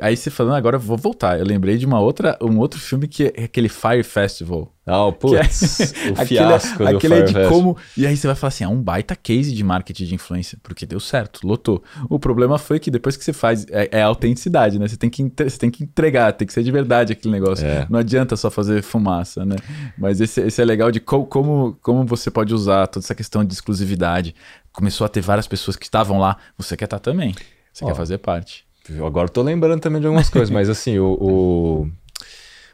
[0.00, 1.38] aí você falando agora, eu vou voltar.
[1.38, 4.72] Eu lembrei de uma outra, um outro filme que é aquele Fire Festival.
[4.86, 7.76] Ah, oh, putz, é, o fiasco aquele, aquele é de como...
[7.96, 10.84] E aí você vai falar assim, é um baita case de marketing de influência, porque
[10.86, 11.82] deu certo, lotou.
[12.08, 14.88] O problema foi que depois que você faz, é, é a autenticidade, né?
[14.88, 17.66] Você tem, que, você tem que entregar, tem que ser de verdade aquele negócio.
[17.66, 17.86] É.
[17.88, 19.56] Não adianta só fazer fumaça, né?
[19.96, 23.44] Mas esse, esse é legal de co, como, como você pode usar toda essa questão
[23.44, 24.34] de exclusividade.
[24.72, 27.34] Começou a ter várias pessoas que estavam lá, você quer estar também,
[27.72, 28.64] você quer fazer parte.
[29.04, 31.90] Agora eu tô lembrando também de algumas coisas, mas assim, o, o,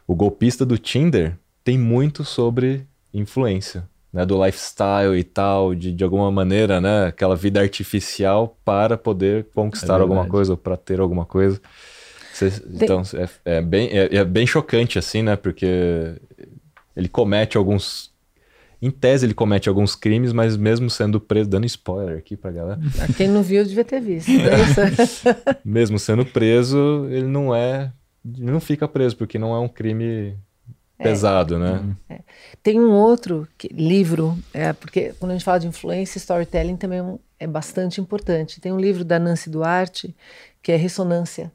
[0.07, 3.89] o golpista do Tinder tem muito sobre influência.
[4.13, 9.47] né, do lifestyle e tal, de, de alguma maneira, né, aquela vida artificial para poder
[9.55, 11.61] conquistar é alguma coisa ou para ter alguma coisa.
[12.33, 13.03] Cê, então,
[13.45, 16.15] é, é bem, é, é, bem chocante, assim, né, porque
[16.95, 18.11] ele comete alguns...
[18.81, 22.81] Em tese, ele comete alguns crimes, mas mesmo sendo preso, dando spoiler aqui pra galera.
[23.16, 24.31] Quem não viu devia ter visto.
[24.31, 24.51] Né?
[25.64, 27.93] mesmo sendo preso, ele não é.
[28.24, 30.37] Ele não fica preso, porque não é um crime
[30.99, 31.03] é.
[31.03, 31.72] pesado, né?
[31.72, 31.97] Uhum.
[32.11, 32.20] É.
[32.62, 37.18] Tem um outro que, livro, é, porque quando a gente fala de influência, storytelling também
[37.39, 38.61] é bastante importante.
[38.61, 40.14] Tem um livro da Nancy Duarte,
[40.62, 41.53] que é Ressonância,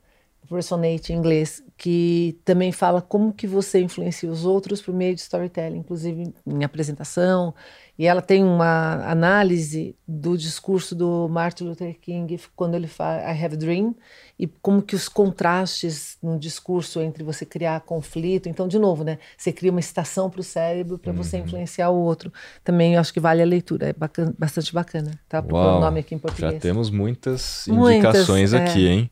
[0.49, 5.21] Resonate em inglês, que também fala como que você influencia os outros por meio de
[5.21, 7.55] storytelling, inclusive em apresentação,
[7.97, 13.43] e ela tem uma análise do discurso do Martin Luther King quando ele fala I
[13.43, 13.95] Have a Dream
[14.37, 18.47] e como que os contrastes no discurso entre você criar conflito.
[18.47, 19.17] Então, de novo, né?
[19.35, 21.17] Você cria uma estação para o cérebro para uhum.
[21.17, 22.31] você influenciar o outro.
[22.63, 25.19] Também acho que vale a leitura, é bacana, bastante bacana.
[25.27, 26.53] Tá procurando o nome aqui em português.
[26.53, 28.91] Já temos muitas indicações muitas, aqui, é.
[28.91, 29.11] hein?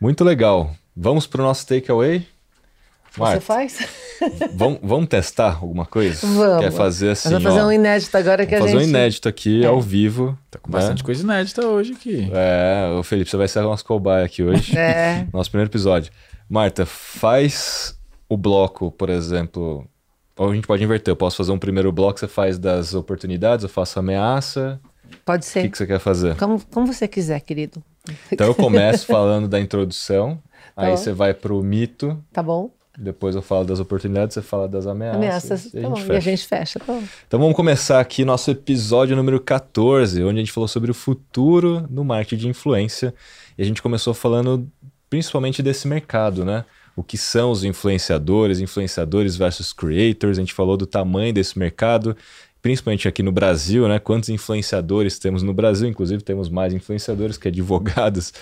[0.00, 0.74] Muito legal.
[0.96, 2.26] Vamos para o nosso takeaway?
[3.18, 3.88] Marta, Você faz?
[4.56, 6.26] vamos, vamos testar alguma coisa?
[6.26, 6.64] Vamos.
[6.64, 7.28] Quer fazer assim?
[7.28, 8.72] Vamos fazer ó, um inédito agora que a gente.
[8.72, 9.66] fazer um inédito aqui é.
[9.66, 10.38] ao vivo.
[10.50, 11.04] Tá com bastante né?
[11.04, 12.30] coisa inédita hoje aqui.
[12.32, 14.76] É, o Felipe, você vai ser o nosso cobaia aqui hoje.
[14.76, 15.26] É.
[15.32, 16.10] Nosso primeiro episódio.
[16.48, 19.86] Marta, faz o bloco, por exemplo.
[20.34, 21.12] Ou a gente pode inverter.
[21.12, 24.80] Eu posso fazer um primeiro bloco, você faz das oportunidades, eu faço ameaça.
[25.26, 25.60] Pode ser.
[25.60, 26.36] O que, que você quer fazer?
[26.36, 27.82] Como, como você quiser, querido.
[28.32, 30.40] Então eu começo falando da introdução.
[30.74, 32.22] Tá aí você vai pro mito.
[32.32, 32.70] Tá bom.
[32.98, 35.16] Depois eu falo das oportunidades, você fala das ameaças.
[35.16, 36.80] Ameaças, e, a, tá bom, e a gente fecha.
[36.80, 40.94] Tá então vamos começar aqui nosso episódio número 14, onde a gente falou sobre o
[40.94, 43.14] futuro no marketing de influência.
[43.58, 44.66] E a gente começou falando
[45.10, 46.64] principalmente desse mercado, né?
[46.94, 50.38] O que são os influenciadores, influenciadores versus creators.
[50.38, 52.16] A gente falou do tamanho desse mercado,
[52.62, 53.98] principalmente aqui no Brasil, né?
[53.98, 55.86] Quantos influenciadores temos no Brasil?
[55.86, 58.32] Inclusive, temos mais influenciadores que advogados,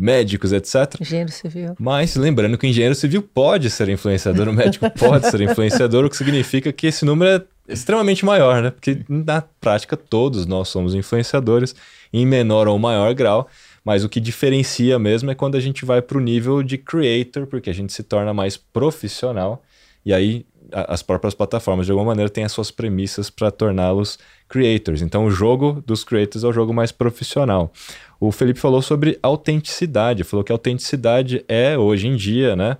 [0.00, 0.98] médicos, etc.
[0.98, 1.74] Engenheiro civil.
[1.78, 6.10] Mas lembrando que o engenheiro civil pode ser influenciador, o médico pode ser influenciador, o
[6.10, 8.70] que significa que esse número é extremamente maior, né?
[8.70, 11.74] Porque na prática todos nós somos influenciadores,
[12.12, 13.46] em menor ou maior grau.
[13.84, 17.46] Mas o que diferencia mesmo é quando a gente vai para o nível de creator,
[17.46, 19.62] porque a gente se torna mais profissional.
[20.04, 25.02] E aí as próprias plataformas, de alguma maneira, têm as suas premissas para torná-los creators.
[25.02, 27.72] Então, o jogo dos creators é o jogo mais profissional.
[28.20, 32.76] O Felipe falou sobre autenticidade, falou que autenticidade é, hoje em dia, né?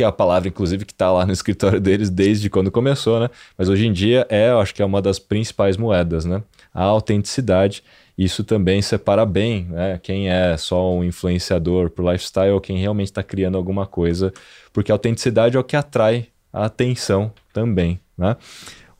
[0.00, 3.28] que é a palavra, inclusive, que está lá no escritório deles desde quando começou, né?
[3.58, 6.42] Mas hoje em dia é, eu acho que é uma das principais moedas, né?
[6.72, 7.82] A autenticidade.
[8.16, 10.00] Isso também separa bem, né?
[10.02, 14.32] Quem é só um influenciador por lifestyle ou quem realmente está criando alguma coisa,
[14.72, 18.36] porque a autenticidade é o que atrai a atenção também, né?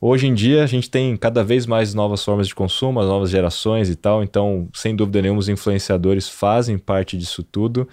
[0.03, 3.29] Hoje em dia a gente tem cada vez mais novas formas de consumo, as novas
[3.29, 7.87] gerações e tal, então sem dúvida nenhuma os influenciadores fazem parte disso tudo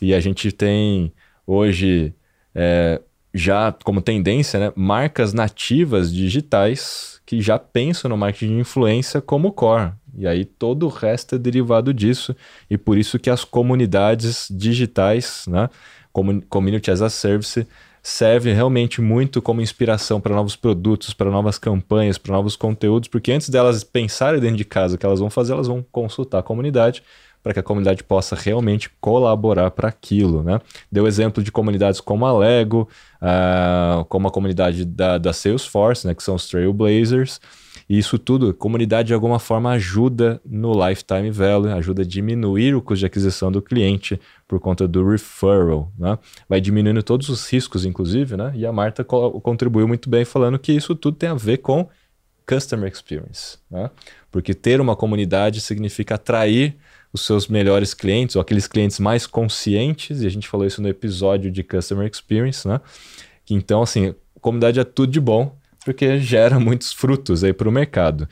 [0.00, 1.12] e a gente tem
[1.46, 2.12] hoje
[2.52, 3.00] é,
[3.32, 9.52] já como tendência né, marcas nativas digitais que já pensam no marketing de influência como
[9.52, 9.92] core.
[10.18, 12.34] E aí todo o resto é derivado disso
[12.68, 15.70] e por isso que as comunidades digitais, né,
[16.48, 17.64] community as a service,
[18.02, 23.30] serve realmente muito como inspiração para novos produtos, para novas campanhas, para novos conteúdos, porque
[23.30, 26.42] antes delas pensarem dentro de casa o que elas vão fazer, elas vão consultar a
[26.42, 27.02] comunidade
[27.42, 30.60] para que a comunidade possa realmente colaborar para aquilo, né?
[30.90, 32.88] Deu exemplo de comunidades como a Lego,
[33.20, 37.40] uh, como a comunidade da, da Salesforce, né, que são os Trailblazers,
[37.92, 42.80] e isso tudo, comunidade de alguma forma ajuda no lifetime value, ajuda a diminuir o
[42.80, 44.18] custo de aquisição do cliente
[44.48, 46.18] por conta do referral, né?
[46.48, 48.50] Vai diminuindo todos os riscos, inclusive, né?
[48.54, 51.86] E a Marta co contribuiu muito bem falando que isso tudo tem a ver com
[52.48, 53.90] customer experience, né?
[54.30, 56.74] Porque ter uma comunidade significa atrair
[57.12, 60.88] os seus melhores clientes, ou aqueles clientes mais conscientes, e a gente falou isso no
[60.88, 62.80] episódio de Customer Experience, né?
[63.50, 65.54] Então, assim, comunidade é tudo de bom,
[65.84, 68.28] porque gera muitos frutos aí para o mercado.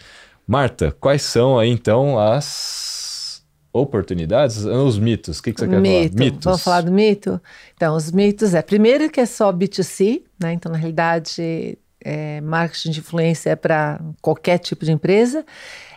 [0.46, 5.38] Marta, quais são aí então as oportunidades, os mitos?
[5.38, 6.12] O que, que você quer mito.
[6.12, 6.24] falar?
[6.24, 6.44] Mitos.
[6.44, 7.40] Vamos falar do mito?
[7.74, 10.52] Então, os mitos é, primeiro que é só B2C, né?
[10.52, 15.44] Então, na realidade, é, marketing de influência é para qualquer tipo de empresa.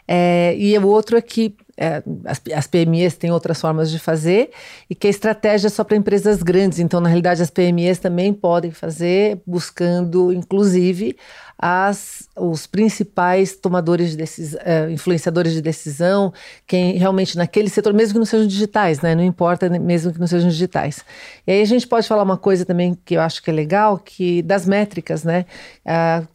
[0.07, 4.51] É, e o outro é que é, as, as, PMEs têm outras formas de fazer
[4.87, 6.79] e que a estratégia é só para empresas grandes.
[6.79, 11.15] Então, na realidade, as PMEs também podem fazer, buscando, inclusive,
[11.57, 16.33] as, os principais tomadores de decisão, uh, influenciadores de decisão,
[16.67, 19.15] quem realmente naquele setor, mesmo que não sejam digitais, né?
[19.15, 21.03] Não importa mesmo que não sejam digitais.
[21.47, 23.97] E aí a gente pode falar uma coisa também que eu acho que é legal,
[23.97, 25.45] que das métricas, né?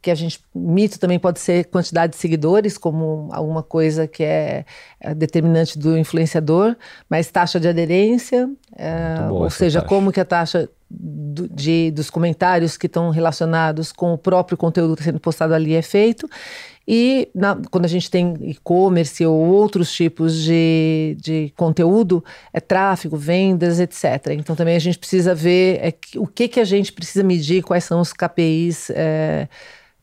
[0.01, 4.65] Que a gente mito também pode ser quantidade de seguidores, como alguma coisa que é,
[5.01, 6.75] é determinante do influenciador,
[7.09, 9.89] mas taxa de aderência, uh, ou seja, taxa.
[9.89, 14.97] como que a taxa do, de, dos comentários que estão relacionados com o próprio conteúdo
[14.97, 16.29] que está sendo postado ali é feito.
[16.91, 23.15] E na, quando a gente tem e-commerce ou outros tipos de, de conteúdo, é tráfego,
[23.15, 24.29] vendas, etc.
[24.31, 27.85] Então também a gente precisa ver é, o que, que a gente precisa medir, quais
[27.85, 29.49] são os KPIs é,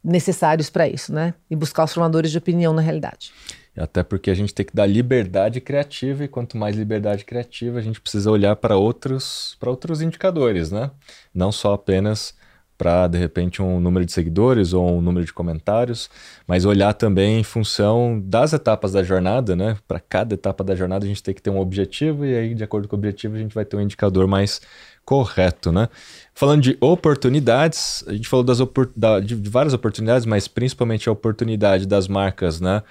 [0.03, 1.33] necessários para isso, né?
[1.49, 3.31] E buscar os formadores de opinião na realidade.
[3.77, 7.81] Até porque a gente tem que dar liberdade criativa e quanto mais liberdade criativa, a
[7.81, 10.91] gente precisa olhar para outros, outros indicadores, né?
[11.33, 12.33] Não só apenas
[12.77, 16.09] para de repente um número de seguidores ou um número de comentários,
[16.47, 19.77] mas olhar também em função das etapas da jornada, né?
[19.87, 22.63] Para cada etapa da jornada a gente tem que ter um objetivo e aí de
[22.63, 24.61] acordo com o objetivo a gente vai ter um indicador mais
[25.05, 25.87] correto, né?
[26.33, 31.11] Falando de oportunidades, a gente falou das opor da, de várias oportunidades, mas principalmente a
[31.11, 32.83] oportunidade das marcas, né?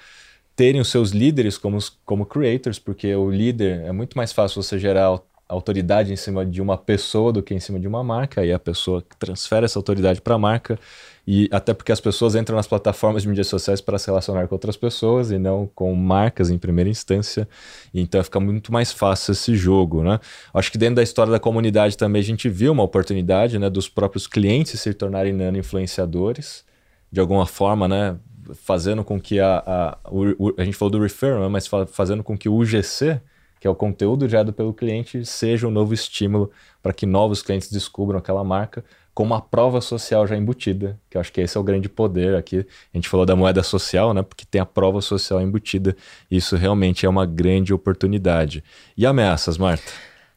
[0.55, 4.79] Terem os seus líderes como, como creators, porque o líder é muito mais fácil você
[4.79, 8.51] gerar autoridade em cima de uma pessoa do que em cima de uma marca, aí
[8.51, 10.79] a pessoa transfere essa autoridade para a marca,
[11.27, 14.55] e até porque as pessoas entram nas plataformas de mídias sociais para se relacionar com
[14.55, 17.47] outras pessoas e não com marcas em primeira instância,
[17.93, 20.19] então fica muito mais fácil esse jogo, né?
[20.53, 23.87] Acho que dentro da história da comunidade também a gente viu uma oportunidade, né, dos
[23.87, 26.63] próprios clientes se tornarem nano influenciadores,
[27.11, 28.17] de alguma forma, né,
[28.53, 32.37] fazendo com que a, a, o, a gente falou do referral, né, mas fazendo com
[32.37, 33.19] que o UGC,
[33.59, 36.51] que é o conteúdo gerado pelo cliente, seja um novo estímulo
[36.83, 38.83] para que novos clientes descubram aquela marca
[39.15, 42.35] com uma prova social já embutida, que eu acho que esse é o grande poder
[42.35, 42.67] aqui.
[42.93, 44.21] A gente falou da moeda social, né?
[44.21, 45.95] Porque tem a prova social embutida.
[46.29, 48.61] Isso realmente é uma grande oportunidade.
[48.97, 49.89] E ameaças, Marta?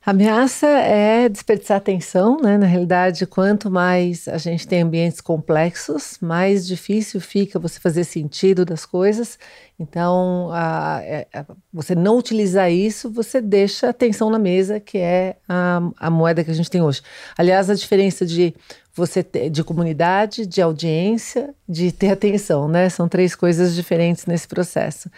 [0.05, 2.57] A ameaça é desperdiçar atenção, né?
[2.57, 8.64] Na realidade, quanto mais a gente tem ambientes complexos, mais difícil fica você fazer sentido
[8.64, 9.38] das coisas.
[9.78, 14.99] Então, a, a, é, a, você não utilizar isso, você deixa atenção na mesa, que
[14.99, 17.03] é a, moeda que a gente tem hoje.
[17.36, 18.55] Aliás, a diferença de
[18.94, 22.88] você ter, de comunidade, de audiência, de ter atenção, né?
[22.88, 25.11] São três coisas diferentes nesse processo.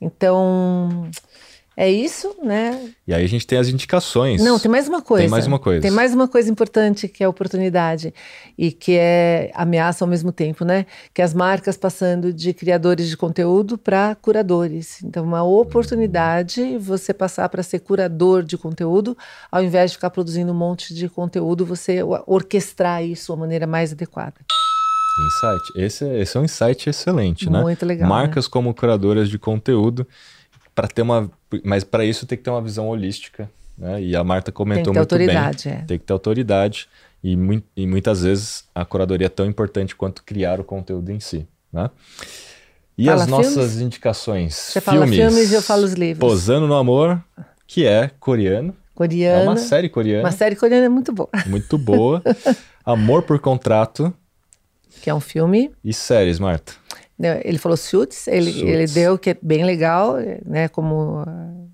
[0.00, 1.10] Então,
[1.80, 2.90] é isso, né?
[3.08, 4.42] E aí a gente tem as indicações.
[4.42, 5.22] Não, tem mais uma coisa.
[5.22, 5.80] Tem mais uma coisa.
[5.80, 8.12] Tem mais uma coisa importante que é a oportunidade
[8.58, 10.84] e que é ameaça ao mesmo tempo, né?
[11.14, 15.02] Que é as marcas passando de criadores de conteúdo para curadores.
[15.02, 19.16] Então, uma oportunidade você passar para ser curador de conteúdo,
[19.50, 23.66] ao invés de ficar produzindo um monte de conteúdo, você orquestrar isso de uma maneira
[23.66, 24.34] mais adequada.
[25.26, 25.72] Insight.
[25.76, 27.62] Esse, é, esse é um insight excelente, Muito né?
[27.62, 28.06] Muito legal.
[28.06, 28.50] Marcas né?
[28.52, 30.06] como curadoras de conteúdo
[30.80, 31.30] para ter uma,
[31.62, 34.02] mas para isso tem que ter uma visão holística, né?
[34.02, 35.28] E a Marta comentou muito bem.
[35.66, 35.84] É.
[35.86, 36.88] Tem que ter autoridade
[37.22, 41.20] e, mu e muitas vezes a curadoria é tão importante quanto criar o conteúdo em
[41.20, 41.90] si, né?
[42.96, 43.80] E fala as nossas filmes?
[43.80, 44.54] indicações?
[44.54, 46.18] Você filmes, fala filmes e eu falo os livros.
[46.18, 47.22] Posando no Amor,
[47.66, 48.74] que é coreano.
[48.94, 49.42] Coreano.
[49.42, 50.24] É uma série coreana.
[50.24, 51.28] Uma série coreana é muito boa.
[51.46, 52.22] Muito boa.
[52.86, 54.14] Amor por Contrato.
[55.02, 55.72] Que é um filme.
[55.84, 56.72] E séries, Marta?
[57.44, 60.68] Ele falou Suits, ele, ele deu que é bem legal, né?
[60.68, 61.22] Como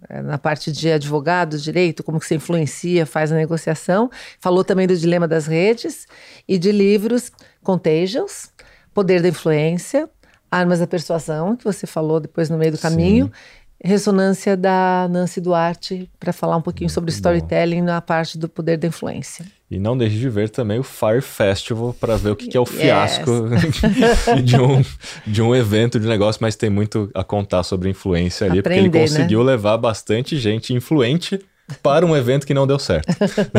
[0.09, 4.11] eh, na parte de advogado, direito, como que você influencia, faz a negociação.
[4.41, 6.07] Falou também do dilema das redes
[6.49, 7.31] e de livros
[7.63, 8.51] Contagions,
[8.93, 10.09] Poder da Influência,
[10.51, 13.27] Armas da Persuasão, que você falou depois no meio do caminho.
[13.27, 17.87] Sim ressonância da Nancy Duarte para falar um pouquinho Muito sobre storytelling bom.
[17.87, 19.45] na parte do poder da influência.
[19.71, 22.61] E não deixe de ver também o Fire Festival para ver o que, que é
[22.61, 24.43] o fiasco yes.
[24.45, 24.85] de, um,
[25.27, 28.99] de um evento de negócio, mas tem muito a contar sobre influência ali, Aprender, porque
[28.99, 29.53] ele conseguiu né?
[29.53, 31.41] levar bastante gente influente
[31.83, 33.13] para um evento que não deu certo.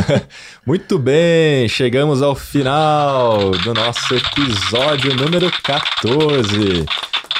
[0.65, 6.85] Muito bem, chegamos ao final do nosso episódio número 14.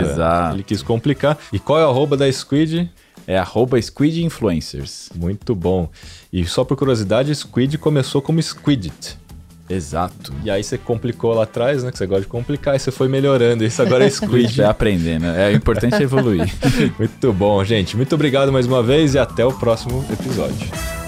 [0.54, 1.38] Ele quis complicar.
[1.52, 2.90] E qual é o arroba da Squid?
[3.26, 5.10] É arroba Squid Influencers.
[5.14, 5.88] Muito bom.
[6.32, 9.18] E só por curiosidade, Squid começou como Squidit.
[9.68, 10.32] Exato.
[10.44, 11.90] E aí você complicou lá atrás, né?
[11.90, 13.64] Que você gosta de complicar, e você foi melhorando.
[13.64, 14.52] Isso agora é Squid.
[14.52, 15.26] Já aprendendo.
[15.26, 16.52] É importante evoluir.
[16.98, 17.96] Muito bom, gente.
[17.96, 21.03] Muito obrigado mais uma vez e até o próximo episódio.